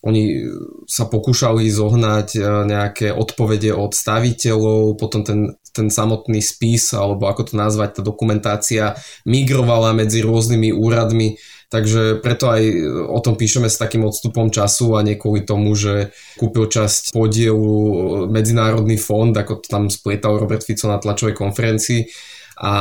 oni 0.00 0.48
sa 0.88 1.04
pokúšali 1.04 1.68
zohnať 1.68 2.28
e, 2.32 2.40
nejaké 2.64 3.12
odpovede 3.12 3.76
od 3.76 3.92
staviteľov, 3.92 4.96
potom 4.96 5.20
ten, 5.20 5.60
ten 5.76 5.92
samotný 5.92 6.40
spis, 6.40 6.96
alebo 6.96 7.28
ako 7.28 7.52
to 7.52 7.54
nazvať, 7.60 8.00
tá 8.00 8.02
dokumentácia 8.02 8.96
migrovala 9.28 9.92
medzi 9.92 10.24
rôznymi 10.24 10.72
úradmi, 10.72 11.36
takže 11.68 12.24
preto 12.24 12.48
aj 12.48 12.62
o 13.12 13.20
tom 13.20 13.36
píšeme 13.36 13.68
s 13.68 13.76
takým 13.76 14.08
odstupom 14.08 14.48
času 14.48 14.96
a 14.96 15.04
nie 15.04 15.20
kvôli 15.20 15.44
tomu, 15.44 15.76
že 15.76 16.16
kúpil 16.40 16.72
časť 16.72 17.12
podielu 17.12 17.70
Medzinárodný 18.32 18.96
fond, 18.96 19.36
ako 19.36 19.60
to 19.60 19.68
tam 19.68 19.92
splietal 19.92 20.40
Robert 20.40 20.64
Fico 20.64 20.88
na 20.88 20.96
tlačovej 20.96 21.36
konferencii, 21.36 22.08
a 22.60 22.72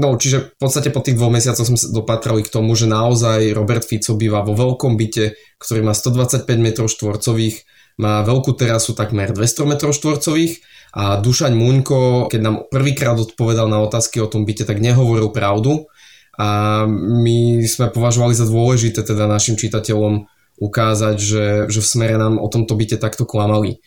no, 0.00 0.16
čiže 0.16 0.56
v 0.56 0.58
podstate 0.58 0.88
po 0.88 1.04
tých 1.04 1.20
dvoch 1.20 1.28
mesiacoch 1.28 1.68
sme 1.68 1.76
sa 1.76 1.92
dopatrali 1.92 2.40
k 2.40 2.48
tomu, 2.48 2.72
že 2.72 2.88
naozaj 2.88 3.52
Robert 3.52 3.84
Fico 3.84 4.16
býva 4.16 4.40
vo 4.40 4.56
veľkom 4.56 4.96
byte, 4.96 5.36
ktorý 5.60 5.84
má 5.84 5.92
125 5.92 6.48
m 6.48 6.68
štvorcových, 6.88 7.56
má 8.00 8.24
veľkú 8.24 8.56
terasu 8.56 8.96
takmer 8.96 9.36
200 9.36 9.68
m 9.68 9.72
štvorcových 9.76 10.64
a 10.96 11.20
Dušaň 11.20 11.52
Muňko, 11.52 12.32
keď 12.32 12.40
nám 12.40 12.56
prvýkrát 12.72 13.20
odpovedal 13.20 13.68
na 13.68 13.84
otázky 13.84 14.24
o 14.24 14.30
tom 14.30 14.48
byte, 14.48 14.64
tak 14.64 14.80
nehovoril 14.80 15.28
pravdu 15.28 15.84
a 16.40 16.88
my 16.88 17.60
sme 17.68 17.92
považovali 17.92 18.32
za 18.32 18.48
dôležité 18.48 19.04
teda 19.04 19.28
našim 19.28 19.60
čitateľom 19.60 20.24
ukázať, 20.60 21.16
že, 21.20 21.44
že 21.68 21.80
v 21.84 21.90
smere 21.92 22.16
nám 22.16 22.40
o 22.40 22.48
tomto 22.48 22.72
byte 22.72 22.96
takto 22.96 23.28
klamali. 23.28 23.84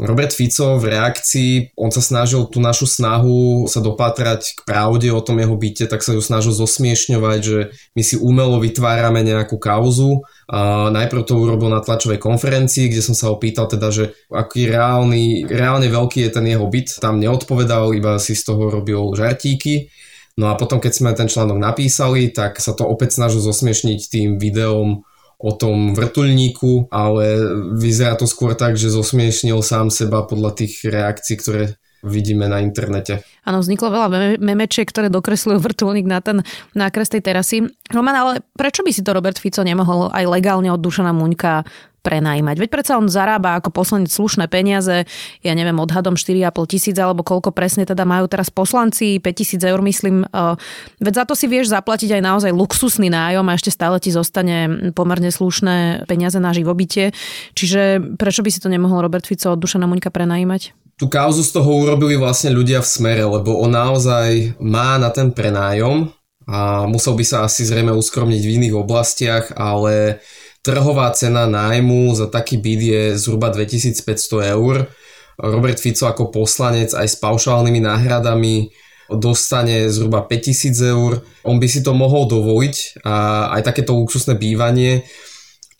Robert 0.00 0.32
Fico 0.32 0.80
v 0.80 0.96
reakcii, 0.96 1.76
on 1.76 1.92
sa 1.92 2.00
snažil 2.00 2.48
tú 2.48 2.64
našu 2.64 2.88
snahu 2.88 3.68
sa 3.68 3.84
dopátrať 3.84 4.56
k 4.56 4.60
pravde 4.64 5.12
o 5.12 5.20
tom 5.20 5.36
jeho 5.36 5.52
byte, 5.52 5.84
tak 5.84 6.00
sa 6.00 6.16
ju 6.16 6.24
snažil 6.24 6.56
zosmiešňovať, 6.56 7.40
že 7.44 7.76
my 7.92 8.00
si 8.00 8.16
umelo 8.16 8.56
vytvárame 8.56 9.20
nejakú 9.20 9.60
kauzu. 9.60 10.24
A 10.48 10.88
najprv 10.88 11.28
to 11.28 11.36
urobil 11.36 11.68
na 11.68 11.84
tlačovej 11.84 12.16
konferencii, 12.16 12.88
kde 12.88 13.04
som 13.04 13.12
sa 13.12 13.28
ho 13.28 13.36
pýtal 13.36 13.68
teda, 13.68 13.92
že 13.92 14.16
aký 14.32 14.64
reálny, 14.72 15.44
reálne 15.44 15.92
veľký 15.92 16.24
je 16.24 16.30
ten 16.32 16.46
jeho 16.48 16.64
byt. 16.64 16.96
Tam 16.96 17.20
neodpovedal, 17.20 17.92
iba 17.92 18.16
si 18.16 18.32
z 18.32 18.48
toho 18.48 18.72
robil 18.72 19.12
žartíky. 19.12 19.92
No 20.40 20.48
a 20.48 20.56
potom, 20.56 20.80
keď 20.80 20.92
sme 20.96 21.12
ten 21.12 21.28
článok 21.28 21.60
napísali, 21.60 22.32
tak 22.32 22.56
sa 22.64 22.72
to 22.72 22.88
opäť 22.88 23.20
snažil 23.20 23.44
zosmiešniť 23.44 24.00
tým 24.08 24.40
videom 24.40 25.04
o 25.42 25.50
tom 25.50 25.98
vrtulníku, 25.98 26.86
ale 26.94 27.42
vyzerá 27.74 28.14
to 28.14 28.30
skôr 28.30 28.54
tak, 28.54 28.78
že 28.78 28.94
zosmiešnil 28.94 29.58
sám 29.58 29.90
seba 29.90 30.22
podľa 30.22 30.54
tých 30.54 30.86
reakcií, 30.86 31.34
ktoré 31.42 31.74
vidíme 32.02 32.50
na 32.50 32.58
internete. 32.58 33.22
Áno, 33.46 33.62
vzniklo 33.62 33.90
veľa 33.90 34.38
memečiek, 34.42 34.86
ktoré 34.86 35.06
dokresľujú 35.10 35.58
vrtulník 35.62 36.06
na 36.06 36.18
ten 36.18 36.42
nákres 36.74 37.10
tej 37.10 37.22
terasy. 37.22 37.62
Roman, 37.90 38.14
ale 38.18 38.32
prečo 38.58 38.82
by 38.82 38.90
si 38.90 39.06
to 39.06 39.14
Robert 39.14 39.38
Fico 39.38 39.62
nemohol 39.62 40.10
aj 40.10 40.26
legálne 40.26 40.70
od 40.70 40.82
Dušana 40.82 41.14
Muňka 41.14 41.62
prenajímať. 42.02 42.58
Veď 42.58 42.68
predsa 42.68 42.98
on 42.98 43.06
zarába 43.06 43.56
ako 43.56 43.70
poslanec 43.70 44.10
slušné 44.10 44.50
peniaze, 44.50 45.06
ja 45.40 45.52
neviem, 45.54 45.78
odhadom 45.78 46.18
4,5 46.18 46.66
tisíc 46.66 46.96
alebo 46.98 47.22
koľko 47.22 47.54
presne 47.54 47.86
teda 47.86 48.02
majú 48.02 48.26
teraz 48.26 48.50
poslanci, 48.50 49.22
5 49.22 49.32
tisíc 49.32 49.62
eur 49.62 49.78
myslím. 49.80 50.26
Eh, 50.26 50.54
veď 50.98 51.14
za 51.22 51.24
to 51.24 51.34
si 51.38 51.46
vieš 51.46 51.70
zaplatiť 51.70 52.18
aj 52.18 52.22
naozaj 52.22 52.50
luxusný 52.50 53.08
nájom 53.08 53.46
a 53.46 53.56
ešte 53.56 53.70
stále 53.70 54.02
ti 54.02 54.10
zostane 54.10 54.90
pomerne 54.92 55.30
slušné 55.30 56.04
peniaze 56.10 56.42
na 56.42 56.50
živobytie. 56.50 57.14
Čiže 57.54 58.02
prečo 58.18 58.42
by 58.42 58.50
si 58.50 58.58
to 58.58 58.68
nemohol 58.68 59.06
Robert 59.06 59.24
Fico 59.24 59.54
od 59.54 59.62
Dušana 59.62 59.86
Muňka 59.86 60.10
prenajímať? 60.10 60.74
Tú 60.98 61.08
kauzu 61.08 61.42
z 61.42 61.50
toho 61.54 61.70
urobili 61.82 62.18
vlastne 62.20 62.52
ľudia 62.52 62.82
v 62.84 62.90
smere, 62.90 63.24
lebo 63.24 63.58
on 63.58 63.72
naozaj 63.72 64.58
má 64.60 65.00
na 65.00 65.08
ten 65.08 65.32
prenájom 65.32 66.12
a 66.46 66.84
musel 66.90 67.14
by 67.14 67.24
sa 67.26 67.38
asi 67.46 67.62
zrejme 67.66 67.94
uskromniť 67.94 68.42
v 68.42 68.54
iných 68.60 68.74
oblastiach, 68.74 69.44
ale 69.54 70.22
Trhová 70.62 71.10
cena 71.10 71.50
nájmu 71.50 72.14
za 72.14 72.30
taký 72.30 72.54
byt 72.54 72.80
je 72.80 73.02
zhruba 73.18 73.50
2500 73.50 74.54
eur. 74.54 74.86
Robert 75.34 75.82
Fico 75.82 76.06
ako 76.06 76.30
poslanec 76.30 76.94
aj 76.94 77.08
s 77.08 77.16
paušálnymi 77.18 77.82
náhradami 77.82 78.70
dostane 79.10 79.90
zhruba 79.90 80.22
5000 80.22 80.94
eur. 80.94 81.18
On 81.42 81.58
by 81.58 81.66
si 81.66 81.82
to 81.82 81.90
mohol 81.98 82.30
dovoliť 82.30 83.02
a 83.02 83.50
aj 83.58 83.74
takéto 83.74 83.98
luxusné 83.98 84.38
bývanie 84.38 85.02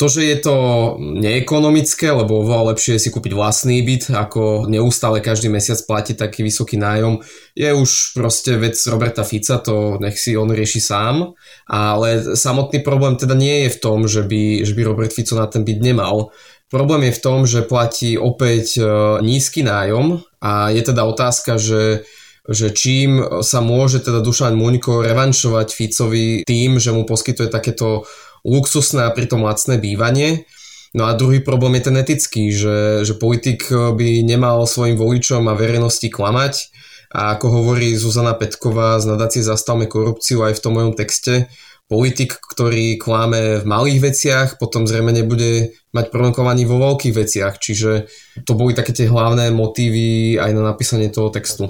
to, 0.02 0.10
že 0.10 0.22
je 0.26 0.38
to 0.42 0.56
neekonomické, 0.98 2.10
lebo 2.10 2.42
oveľa 2.42 2.74
lepšie 2.74 2.98
je 2.98 3.06
si 3.06 3.10
kúpiť 3.14 3.38
vlastný 3.38 3.78
byt, 3.86 4.10
ako 4.10 4.66
neustále 4.66 5.22
každý 5.22 5.46
mesiac 5.46 5.78
platiť 5.78 6.18
taký 6.18 6.42
vysoký 6.42 6.74
nájom, 6.74 7.22
je 7.54 7.70
už 7.70 8.18
proste 8.18 8.58
vec 8.58 8.74
Roberta 8.90 9.22
Fica, 9.22 9.62
to 9.62 10.02
nech 10.02 10.18
si 10.18 10.34
on 10.34 10.50
rieši 10.50 10.82
sám. 10.82 11.38
Ale 11.70 12.34
samotný 12.34 12.82
problém 12.82 13.14
teda 13.14 13.38
nie 13.38 13.70
je 13.70 13.78
v 13.78 13.78
tom, 13.78 14.10
že 14.10 14.26
by, 14.26 14.66
že 14.66 14.74
by 14.74 14.82
Robert 14.82 15.14
Fico 15.14 15.38
na 15.38 15.46
ten 15.46 15.62
byt 15.62 15.78
nemal. 15.78 16.34
Problém 16.66 17.06
je 17.06 17.14
v 17.14 17.22
tom, 17.22 17.46
že 17.46 17.62
platí 17.62 18.18
opäť 18.18 18.80
e, 18.80 18.82
nízky 19.22 19.62
nájom 19.62 20.18
a 20.42 20.74
je 20.74 20.82
teda 20.82 21.06
otázka, 21.06 21.62
že 21.62 22.02
že 22.42 22.74
čím 22.74 23.22
sa 23.46 23.62
môže 23.62 24.02
teda 24.02 24.18
Dušan 24.18 24.58
Muňko 24.58 25.06
revanšovať 25.06 25.68
Ficovi 25.70 26.42
tým, 26.42 26.82
že 26.82 26.90
mu 26.90 27.06
poskytuje 27.06 27.46
takéto 27.46 28.02
luxusné 28.46 29.06
a 29.06 29.14
pritom 29.14 29.42
lacné 29.42 29.78
bývanie. 29.78 30.46
No 30.92 31.08
a 31.08 31.16
druhý 31.16 31.40
problém 31.40 31.80
je 31.80 31.88
ten 31.88 31.96
etický, 31.96 32.52
že, 32.52 33.00
že 33.00 33.16
politik 33.16 33.64
by 33.72 34.20
nemal 34.22 34.68
svojim 34.68 35.00
voličom 35.00 35.48
a 35.48 35.56
verejnosti 35.56 36.04
klamať. 36.12 36.68
A 37.12 37.36
ako 37.36 37.60
hovorí 37.60 37.92
Zuzana 37.96 38.32
Petková 38.32 39.00
z 39.00 39.08
nadácie 39.08 39.44
Zastavme 39.44 39.88
korupciu 39.88 40.44
aj 40.44 40.56
v 40.56 40.62
tom 40.64 40.72
mojom 40.80 40.96
texte, 40.96 41.48
politik, 41.92 42.40
ktorý 42.40 42.96
klame 42.96 43.60
v 43.60 43.68
malých 43.68 43.98
veciach, 44.00 44.48
potom 44.56 44.88
zrejme 44.88 45.12
nebude 45.12 45.76
mať 45.92 46.08
problém 46.08 46.64
vo 46.64 46.80
veľkých 46.80 47.12
veciach. 47.12 47.60
Čiže 47.60 48.08
to 48.48 48.56
boli 48.56 48.72
také 48.72 48.96
tie 48.96 49.12
hlavné 49.12 49.52
motívy 49.52 50.40
aj 50.40 50.50
na 50.56 50.72
napísanie 50.72 51.12
toho 51.12 51.28
textu. 51.28 51.68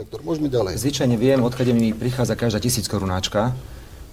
Zvyčajne 0.79 1.19
viem, 1.19 1.43
odkiaľ 1.43 1.75
mi 1.75 1.91
prichádza 1.91 2.39
každá 2.39 2.63
tisíc 2.63 2.87
korunáčka 2.87 3.51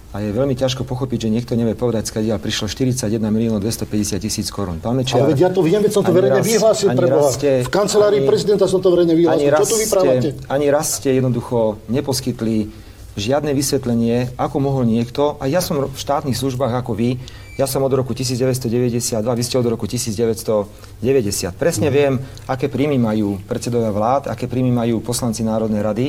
a 0.09 0.25
je 0.25 0.33
veľmi 0.33 0.57
ťažko 0.57 0.89
pochopiť, 0.89 1.25
že 1.25 1.29
niekto 1.29 1.53
nevie 1.53 1.77
povedať, 1.77 2.09
skadiaľ 2.09 2.41
prišlo 2.41 2.65
41 2.65 3.21
miliónov 3.29 3.61
250 3.61 4.17
tisíc 4.17 4.49
korún. 4.49 4.81
Pán 4.81 4.97
Mečiar, 4.97 5.21
Ale 5.21 5.37
ja 5.37 5.53
to 5.53 5.61
viem, 5.61 5.85
veď 5.85 5.91
som 5.93 6.01
to 6.01 6.09
verejne 6.09 6.41
vyhlásil 6.41 6.89
pre 6.97 7.07
Ste, 7.29 7.51
v 7.61 7.69
kancelárii 7.69 8.25
ani, 8.25 8.29
prezidenta 8.29 8.65
som 8.65 8.81
to 8.81 8.89
verejne 8.89 9.13
vyhlásil. 9.13 9.53
Čo 9.53 9.65
tu 9.69 9.77
vyprávate? 9.77 10.29
Ani 10.49 10.65
raz 10.73 10.97
ste 10.97 11.13
jednoducho 11.13 11.77
neposkytli 11.93 12.73
žiadne 13.19 13.53
vysvetlenie, 13.53 14.33
ako 14.33 14.57
mohol 14.57 14.87
niekto, 14.89 15.37
a 15.37 15.45
ja 15.45 15.61
som 15.61 15.77
v 15.85 15.93
štátnych 15.93 16.33
službách 16.33 16.73
ako 16.81 16.97
vy, 16.97 17.21
ja 17.59 17.67
som 17.67 17.83
od 17.83 17.91
roku 17.91 18.15
1992, 18.15 19.19
vy 19.19 19.43
ste 19.43 19.55
od 19.59 19.67
roku 19.67 19.83
1990. 19.83 21.53
Presne 21.59 21.91
viem, 21.91 22.15
aké 22.47 22.71
príjmy 22.71 22.95
majú 22.95 23.35
predsedovia 23.45 23.91
vlád, 23.91 24.31
aké 24.31 24.47
príjmy 24.47 24.71
majú 24.71 25.03
poslanci 25.03 25.43
Národnej 25.43 25.83
rady 25.83 26.05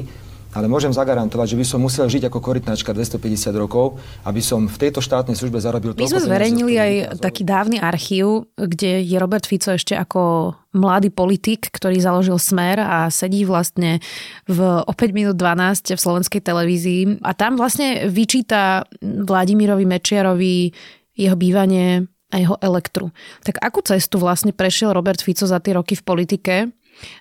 ale 0.51 0.67
môžem 0.67 0.91
zagarantovať, 0.91 1.55
že 1.55 1.59
by 1.59 1.65
som 1.67 1.79
musel 1.79 2.07
žiť 2.11 2.27
ako 2.27 2.39
korytnačka 2.43 2.91
250 2.91 3.55
rokov, 3.55 4.03
aby 4.27 4.43
som 4.43 4.67
v 4.67 4.77
tejto 4.77 4.99
štátnej 4.99 5.39
službe 5.39 5.63
zarobil 5.63 5.95
My 5.95 6.11
sme 6.11 6.27
zverejnili 6.27 6.75
aj 6.75 6.93
taký 7.23 7.47
dávny 7.47 7.79
archív, 7.79 8.51
kde 8.59 9.07
je 9.07 9.17
Robert 9.19 9.47
Fico 9.47 9.71
ešte 9.71 9.95
ako 9.95 10.55
mladý 10.75 11.11
politik, 11.11 11.71
ktorý 11.71 11.99
založil 11.99 12.39
Smer 12.39 12.83
a 12.83 13.11
sedí 13.11 13.47
vlastne 13.47 14.03
v 14.47 14.59
o 14.83 14.93
5 14.95 15.11
minút 15.15 15.37
12 15.39 15.95
v 15.95 16.01
slovenskej 16.01 16.43
televízii 16.43 17.03
a 17.23 17.31
tam 17.35 17.55
vlastne 17.59 18.07
vyčíta 18.11 18.87
Vladimirovi 19.03 19.87
Mečiarovi 19.87 20.71
jeho 21.15 21.37
bývanie 21.39 22.07
a 22.31 22.37
jeho 22.39 22.57
elektru. 22.63 23.11
Tak 23.43 23.59
akú 23.59 23.83
cestu 23.83 24.23
vlastne 24.23 24.55
prešiel 24.55 24.95
Robert 24.95 25.19
Fico 25.19 25.47
za 25.47 25.59
tie 25.59 25.75
roky 25.75 25.99
v 25.99 26.07
politike, 26.07 26.55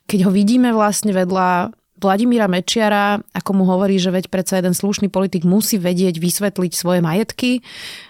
keď 0.05 0.29
ho 0.29 0.31
vidíme 0.31 0.69
vlastne 0.69 1.09
vedľa 1.15 1.78
Vladimíra 1.99 2.47
Mečiara, 2.47 3.19
ako 3.35 3.51
mu 3.51 3.63
hovorí, 3.67 3.99
že 3.99 4.09
veď 4.09 4.31
predsa 4.31 4.63
jeden 4.63 4.71
slušný 4.71 5.11
politik 5.11 5.43
musí 5.43 5.75
vedieť 5.75 6.15
vysvetliť 6.17 6.71
svoje 6.71 7.03
majetky 7.03 7.59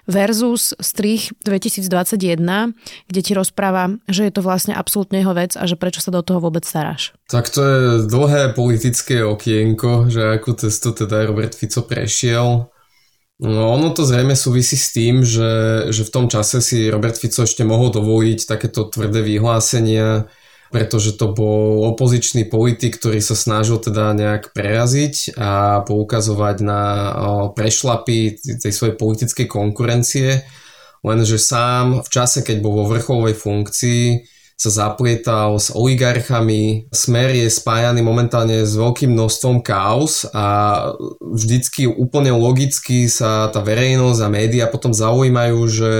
versus 0.05 0.77
strich 0.77 1.33
2021, 1.41 2.37
kde 3.09 3.21
ti 3.25 3.31
rozpráva, 3.33 3.97
že 4.05 4.29
je 4.29 4.33
to 4.33 4.45
vlastne 4.45 4.77
absolútne 4.77 5.19
jeho 5.19 5.33
vec 5.33 5.57
a 5.57 5.65
že 5.65 5.73
prečo 5.73 5.99
sa 6.05 6.13
do 6.13 6.21
toho 6.21 6.37
vôbec 6.37 6.61
staráš. 6.63 7.17
Tak 7.29 7.49
to 7.49 7.61
je 7.61 7.81
dlhé 8.05 8.53
politické 8.53 9.25
okienko, 9.25 10.09
že 10.09 10.37
akú 10.37 10.53
cestu 10.53 10.93
teda 10.93 11.25
Robert 11.25 11.57
Fico 11.57 11.81
prešiel. 11.81 12.69
No, 13.39 13.71
ono 13.71 13.95
to 13.95 14.03
zrejme 14.03 14.35
súvisí 14.35 14.75
s 14.75 14.91
tým, 14.91 15.23
že, 15.23 15.87
že 15.95 16.03
v 16.03 16.11
tom 16.11 16.25
čase 16.27 16.59
si 16.59 16.91
Robert 16.91 17.15
Fico 17.15 17.47
ešte 17.47 17.63
mohol 17.63 17.87
dovoliť 17.87 18.43
takéto 18.43 18.91
tvrdé 18.91 19.23
vyhlásenia, 19.23 20.27
pretože 20.69 21.17
to 21.17 21.33
bol 21.33 21.89
opozičný 21.93 22.45
politik, 22.45 23.01
ktorý 23.01 23.19
sa 23.21 23.33
snažil 23.33 23.81
teda 23.81 24.13
nejak 24.13 24.53
preraziť 24.53 25.33
a 25.37 25.81
poukazovať 25.85 26.55
na 26.61 26.81
prešlapy 27.57 28.37
tej 28.61 28.71
svojej 28.73 28.95
politickej 28.95 29.47
konkurencie, 29.49 30.45
lenže 31.01 31.41
sám 31.41 32.05
v 32.05 32.09
čase, 32.09 32.45
keď 32.45 32.61
bol 32.61 32.83
vo 32.83 32.85
vrcholovej 32.93 33.33
funkcii, 33.33 34.03
sa 34.59 34.67
zaplietal 34.67 35.55
s 35.55 35.71
oligarchami. 35.71 36.91
Smer 36.91 37.31
je 37.31 37.47
spájaný 37.47 38.03
momentálne 38.03 38.67
s 38.67 38.75
veľkým 38.75 39.15
množstvom 39.15 39.63
chaos 39.63 40.27
a 40.35 40.83
vždycky 41.23 41.87
úplne 41.87 42.35
logicky 42.35 43.07
sa 43.07 43.47
tá 43.55 43.63
verejnosť 43.63 44.19
a 44.19 44.27
média 44.27 44.67
potom 44.67 44.91
zaujímajú, 44.91 45.59
že 45.71 45.91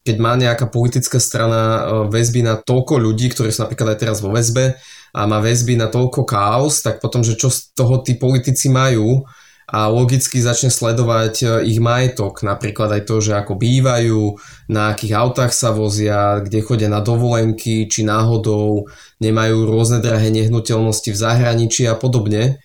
keď 0.00 0.16
má 0.16 0.32
nejaká 0.36 0.68
politická 0.72 1.20
strana 1.20 1.60
e, 1.60 1.80
väzby 2.08 2.40
na 2.40 2.56
toľko 2.56 2.96
ľudí, 2.96 3.28
ktorí 3.32 3.52
sú 3.52 3.68
napríklad 3.68 3.96
aj 3.96 3.98
teraz 4.00 4.18
vo 4.24 4.32
väzbe 4.32 4.80
a 5.12 5.20
má 5.28 5.38
väzby 5.44 5.76
na 5.76 5.92
toľko 5.92 6.24
chaos, 6.24 6.80
tak 6.80 7.04
potom, 7.04 7.20
že 7.20 7.36
čo 7.36 7.52
z 7.52 7.74
toho 7.76 8.00
tí 8.00 8.16
politici 8.16 8.72
majú 8.72 9.28
a 9.70 9.86
logicky 9.86 10.42
začne 10.42 10.72
sledovať 10.72 11.34
e, 11.40 11.46
ich 11.68 11.78
majetok, 11.78 12.40
napríklad 12.40 12.96
aj 12.96 13.02
to, 13.06 13.16
že 13.20 13.36
ako 13.36 13.60
bývajú, 13.60 14.40
na 14.72 14.96
akých 14.96 15.14
autách 15.14 15.52
sa 15.52 15.70
vozia, 15.70 16.40
kde 16.40 16.64
chodia 16.64 16.88
na 16.88 17.04
dovolenky, 17.04 17.84
či 17.86 18.00
náhodou 18.02 18.88
nemajú 19.20 19.68
rôzne 19.68 20.00
drahé 20.00 20.32
nehnuteľnosti 20.32 21.12
v 21.12 21.20
zahraničí 21.20 21.84
a 21.84 21.94
podobne. 21.94 22.58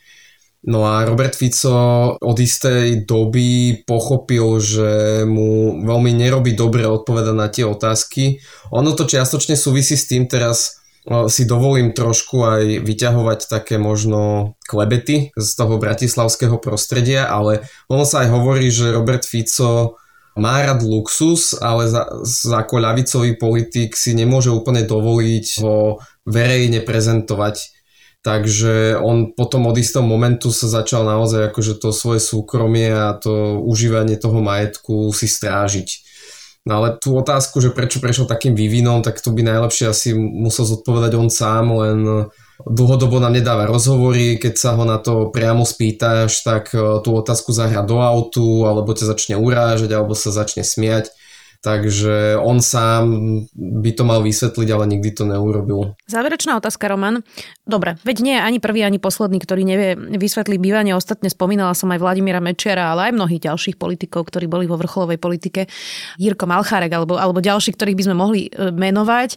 No 0.65 0.89
a 0.89 1.05
Robert 1.05 1.37
Fico 1.37 2.17
od 2.17 2.37
istej 2.41 3.05
doby 3.05 3.85
pochopil, 3.85 4.57
že 4.57 5.21
mu 5.29 5.77
veľmi 5.85 6.09
nerobí 6.17 6.57
dobre 6.57 6.89
odpovedať 6.89 7.35
na 7.37 7.47
tie 7.53 7.69
otázky. 7.69 8.41
Ono 8.73 8.97
to 8.97 9.05
čiastočne 9.05 9.53
súvisí 9.53 9.93
s 9.93 10.09
tým 10.09 10.25
teraz 10.25 10.81
si 11.05 11.45
dovolím 11.45 11.93
trošku 11.93 12.41
aj 12.41 12.81
vyťahovať 12.81 13.39
také 13.45 13.77
možno 13.77 14.53
klebety 14.65 15.29
z 15.37 15.49
toho 15.53 15.77
bratislavského 15.77 16.57
prostredia, 16.57 17.29
ale 17.29 17.69
ono 17.85 18.09
sa 18.09 18.25
aj 18.25 18.33
hovorí, 18.33 18.73
že 18.73 18.89
Robert 18.89 19.21
Fico 19.21 20.01
má 20.35 20.65
rád 20.65 20.81
luxus, 20.81 21.53
ale 21.61 21.85
za, 21.87 22.09
za 22.25 22.65
ako 22.65 22.81
ľavicový 22.81 23.37
politik 23.37 23.93
si 23.93 24.17
nemôže 24.17 24.49
úplne 24.49 24.81
dovoliť 24.81 25.47
ho 25.61 26.01
verejne 26.25 26.81
prezentovať 26.81 27.74
Takže 28.25 28.97
on 28.97 29.37
potom 29.37 29.69
od 29.69 29.77
istého 29.77 30.01
momentu 30.01 30.49
sa 30.49 30.65
začal 30.65 31.05
naozaj 31.05 31.53
akože 31.53 31.77
to 31.77 31.93
svoje 31.93 32.17
súkromie 32.17 32.89
a 32.89 33.13
to 33.13 33.61
užívanie 33.61 34.17
toho 34.17 34.41
majetku 34.41 35.13
si 35.13 35.29
strážiť. 35.29 36.01
No 36.65 36.81
ale 36.81 36.97
tú 36.97 37.13
otázku, 37.13 37.61
že 37.61 37.69
prečo 37.69 38.01
prešiel 38.01 38.25
takým 38.25 38.57
vývinom, 38.57 39.05
tak 39.05 39.21
to 39.21 39.29
by 39.29 39.45
najlepšie 39.45 39.85
asi 39.85 40.17
musel 40.17 40.65
zodpovedať 40.65 41.13
on 41.13 41.29
sám, 41.29 41.69
len 41.77 42.25
dlhodobo 42.65 43.21
nám 43.21 43.37
nedáva 43.37 43.69
rozhovory, 43.69 44.41
keď 44.41 44.53
sa 44.57 44.73
ho 44.73 44.81
na 44.89 44.97
to 44.97 45.29
priamo 45.29 45.61
spýtaš, 45.61 46.41
tak 46.41 46.73
eh, 46.73 46.81
tú 47.05 47.13
otázku 47.13 47.53
zahra 47.53 47.85
do 47.85 48.01
autu, 48.01 48.65
alebo 48.65 48.97
ťa 48.97 49.13
začne 49.13 49.35
urážať, 49.37 49.93
alebo 49.93 50.17
sa 50.17 50.33
začne 50.33 50.65
smiať 50.65 51.13
Takže 51.65 52.37
on 52.37 52.61
sám 52.61 53.09
by 53.57 53.91
to 53.97 54.05
mal 54.05 54.21
vysvetliť, 54.21 54.69
ale 54.69 54.85
nikdy 54.85 55.09
to 55.09 55.25
neurobil. 55.25 55.97
Záverečná 56.05 56.61
otázka, 56.61 56.85
Roman. 56.85 57.25
Dobre, 57.65 57.97
veď 58.05 58.17
nie 58.21 58.35
je 58.37 58.45
ani 58.45 58.59
prvý, 58.61 58.85
ani 58.85 59.01
posledný, 59.01 59.41
ktorý 59.41 59.65
nevie 59.65 59.97
vysvetliť 59.97 60.61
bývanie. 60.61 60.93
Ostatne 60.93 61.25
spomínala 61.33 61.73
som 61.73 61.89
aj 61.89 61.97
Vladimíra 61.97 62.37
Mečiara, 62.37 62.93
ale 62.93 63.09
aj 63.09 63.17
mnohých 63.17 63.49
ďalších 63.49 63.81
politikov, 63.81 64.29
ktorí 64.29 64.45
boli 64.45 64.69
vo 64.69 64.77
vrcholovej 64.77 65.17
politike. 65.17 65.65
Jirko 66.21 66.45
Malchárek 66.45 66.93
alebo, 66.93 67.17
alebo 67.17 67.41
ďalší, 67.41 67.73
ktorých 67.73 67.97
by 67.97 68.05
sme 68.05 68.15
mohli 68.15 68.41
e, 68.45 68.69
menovať. 68.69 69.33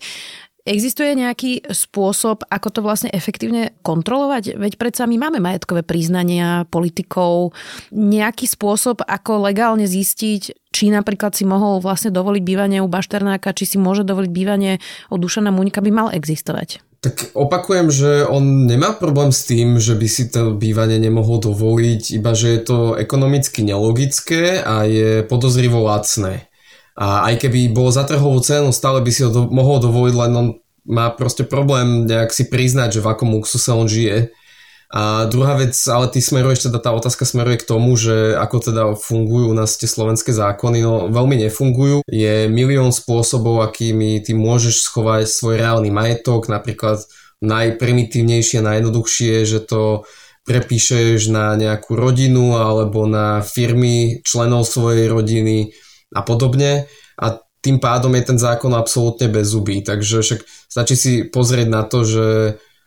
Existuje 0.69 1.17
nejaký 1.17 1.65
spôsob, 1.73 2.45
ako 2.45 2.69
to 2.69 2.81
vlastne 2.85 3.09
efektívne 3.09 3.73
kontrolovať? 3.81 4.61
Veď 4.61 4.77
predsa 4.77 5.09
my 5.09 5.17
máme 5.17 5.41
majetkové 5.41 5.81
priznania 5.81 6.69
politikov. 6.69 7.57
Nejaký 7.89 8.45
spôsob, 8.45 9.01
ako 9.01 9.49
legálne 9.49 9.89
zistiť, 9.89 10.69
či 10.69 10.93
napríklad 10.93 11.33
si 11.33 11.49
mohol 11.49 11.81
vlastne 11.81 12.13
dovoliť 12.13 12.43
bývanie 12.45 12.85
u 12.85 12.89
Bašternáka, 12.93 13.57
či 13.57 13.65
si 13.65 13.77
môže 13.81 14.05
dovoliť 14.05 14.29
bývanie 14.29 14.77
u 15.09 15.17
Dušana 15.17 15.49
Muňka, 15.49 15.81
by 15.81 15.89
mal 15.89 16.09
existovať. 16.13 16.85
Tak 17.01 17.33
opakujem, 17.33 17.89
že 17.89 18.29
on 18.29 18.69
nemá 18.69 18.93
problém 18.93 19.33
s 19.33 19.49
tým, 19.49 19.81
že 19.81 19.97
by 19.97 20.09
si 20.11 20.29
to 20.29 20.53
bývanie 20.53 21.01
nemohol 21.01 21.41
dovoliť, 21.41 22.13
iba 22.13 22.37
že 22.37 22.59
je 22.59 22.61
to 22.61 22.79
ekonomicky 23.01 23.65
nelogické 23.65 24.61
a 24.61 24.85
je 24.85 25.25
podozrivo 25.25 25.81
lacné. 25.81 26.45
A 26.99 27.31
aj 27.31 27.47
keby 27.47 27.71
bolo 27.71 27.95
za 27.95 28.03
trhovú 28.03 28.43
cenu, 28.43 28.75
stále 28.75 28.99
by 28.99 29.11
si 29.15 29.23
ho 29.23 29.31
do, 29.31 29.47
mohol 29.47 29.79
dovoliť, 29.79 30.15
len 30.19 30.33
on 30.35 30.47
má 30.83 31.15
proste 31.15 31.47
problém 31.47 32.11
nejak 32.11 32.35
si 32.35 32.51
priznať, 32.51 32.99
že 32.99 33.05
v 33.05 33.11
akom 33.15 33.31
luxuse 33.39 33.71
on 33.71 33.87
žije. 33.87 34.35
A 34.89 35.29
druhá 35.29 35.53
vec, 35.61 35.77
ale 35.85 36.09
ty 36.09 36.25
smeruješ, 36.25 36.73
teda 36.73 36.81
tá 36.81 36.97
otázka 36.97 37.29
smeruje 37.29 37.61
k 37.61 37.69
tomu, 37.69 37.93
že 37.93 38.33
ako 38.33 38.57
teda 38.73 38.83
fungujú 38.97 39.53
u 39.53 39.55
nás 39.55 39.77
tie 39.77 39.85
slovenské 39.85 40.33
zákony, 40.33 40.81
no 40.81 41.13
veľmi 41.13 41.45
nefungujú. 41.45 42.09
Je 42.09 42.49
milión 42.49 42.89
spôsobov, 42.89 43.61
akými 43.69 44.25
ty 44.25 44.33
môžeš 44.33 44.89
schovať 44.89 45.29
svoj 45.29 45.61
reálny 45.61 45.93
majetok, 45.93 46.49
napríklad 46.49 47.05
najprimitívnejšie, 47.45 48.65
najjednoduchšie, 48.65 49.45
že 49.45 49.61
to 49.61 50.09
prepíšeš 50.49 51.29
na 51.29 51.53
nejakú 51.53 51.93
rodinu 51.93 52.57
alebo 52.57 53.05
na 53.05 53.45
firmy 53.45 54.25
členov 54.25 54.65
svojej 54.65 55.05
rodiny, 55.13 55.77
a 56.15 56.21
podobne 56.25 56.89
a 57.19 57.27
tým 57.59 57.83
pádom 57.83 58.15
je 58.15 58.23
ten 58.23 58.39
zákon 58.39 58.71
absolútne 58.73 59.27
bez 59.29 59.51
zuby. 59.51 59.83
Takže 59.83 60.23
však 60.23 60.41
stačí 60.47 60.95
si 60.95 61.13
pozrieť 61.27 61.69
na 61.69 61.83
to, 61.85 62.07
že 62.07 62.27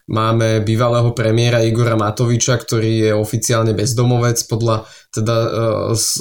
máme 0.07 0.63
bývalého 0.63 1.12
premiéra 1.12 1.63
Igora 1.63 1.99
Matoviča, 1.99 2.55
ktorý 2.55 3.12
je 3.12 3.12
oficiálne 3.12 3.75
bezdomovec 3.75 4.39
podľa 4.47 4.88
teda 5.12 5.36
e, 5.36 5.49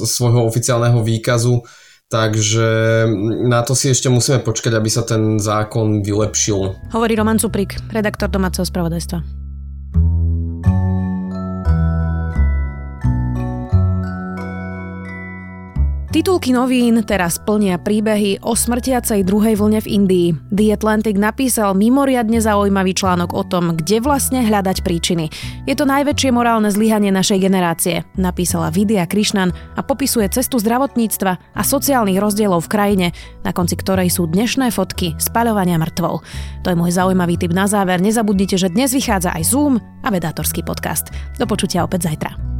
svojho 0.05 0.45
oficiálneho 0.47 1.01
výkazu. 1.01 1.63
Takže 2.11 3.07
na 3.47 3.63
to 3.63 3.79
si 3.79 3.95
ešte 3.95 4.11
musíme 4.11 4.43
počkať, 4.43 4.75
aby 4.75 4.91
sa 4.91 5.07
ten 5.07 5.39
zákon 5.39 6.03
vylepšil. 6.03 6.91
Hovorí 6.91 7.15
Roman 7.15 7.39
Cuprik, 7.39 7.79
redaktor 7.95 8.27
domáceho 8.27 8.67
spravodajstva. 8.67 9.50
Titulky 16.11 16.51
novín 16.51 17.07
teraz 17.07 17.39
plnia 17.39 17.79
príbehy 17.79 18.43
o 18.43 18.59
smrtiacej 18.59 19.23
druhej 19.23 19.55
vlne 19.55 19.79
v 19.79 19.87
Indii. 19.95 20.29
The 20.51 20.75
Atlantic 20.75 21.15
napísal 21.15 21.79
mimoriadne 21.79 22.43
zaujímavý 22.43 22.99
článok 22.99 23.31
o 23.31 23.47
tom, 23.47 23.79
kde 23.79 24.03
vlastne 24.03 24.43
hľadať 24.43 24.83
príčiny. 24.83 25.31
Je 25.71 25.75
to 25.79 25.87
najväčšie 25.87 26.35
morálne 26.35 26.67
zlyhanie 26.67 27.15
našej 27.15 27.39
generácie, 27.39 28.03
napísala 28.19 28.75
Vidya 28.75 29.07
Krishnan 29.07 29.55
a 29.79 29.87
popisuje 29.87 30.27
cestu 30.35 30.59
zdravotníctva 30.59 31.55
a 31.55 31.63
sociálnych 31.63 32.19
rozdielov 32.19 32.67
v 32.67 32.73
krajine, 32.75 33.07
na 33.47 33.55
konci 33.55 33.79
ktorej 33.79 34.11
sú 34.11 34.27
dnešné 34.27 34.75
fotky 34.75 35.15
spaľovania 35.15 35.79
mŕtvol. 35.79 36.27
To 36.67 36.75
je 36.75 36.75
môj 36.75 36.91
zaujímavý 36.91 37.39
tip 37.39 37.55
na 37.55 37.71
záver. 37.71 38.03
Nezabudnite, 38.03 38.59
že 38.59 38.67
dnes 38.67 38.91
vychádza 38.91 39.31
aj 39.31 39.47
Zoom 39.47 39.79
a 39.79 40.11
vedátorský 40.11 40.67
podcast. 40.67 41.15
Do 41.39 41.47
počutia 41.47 41.87
opäť 41.87 42.11
zajtra. 42.11 42.60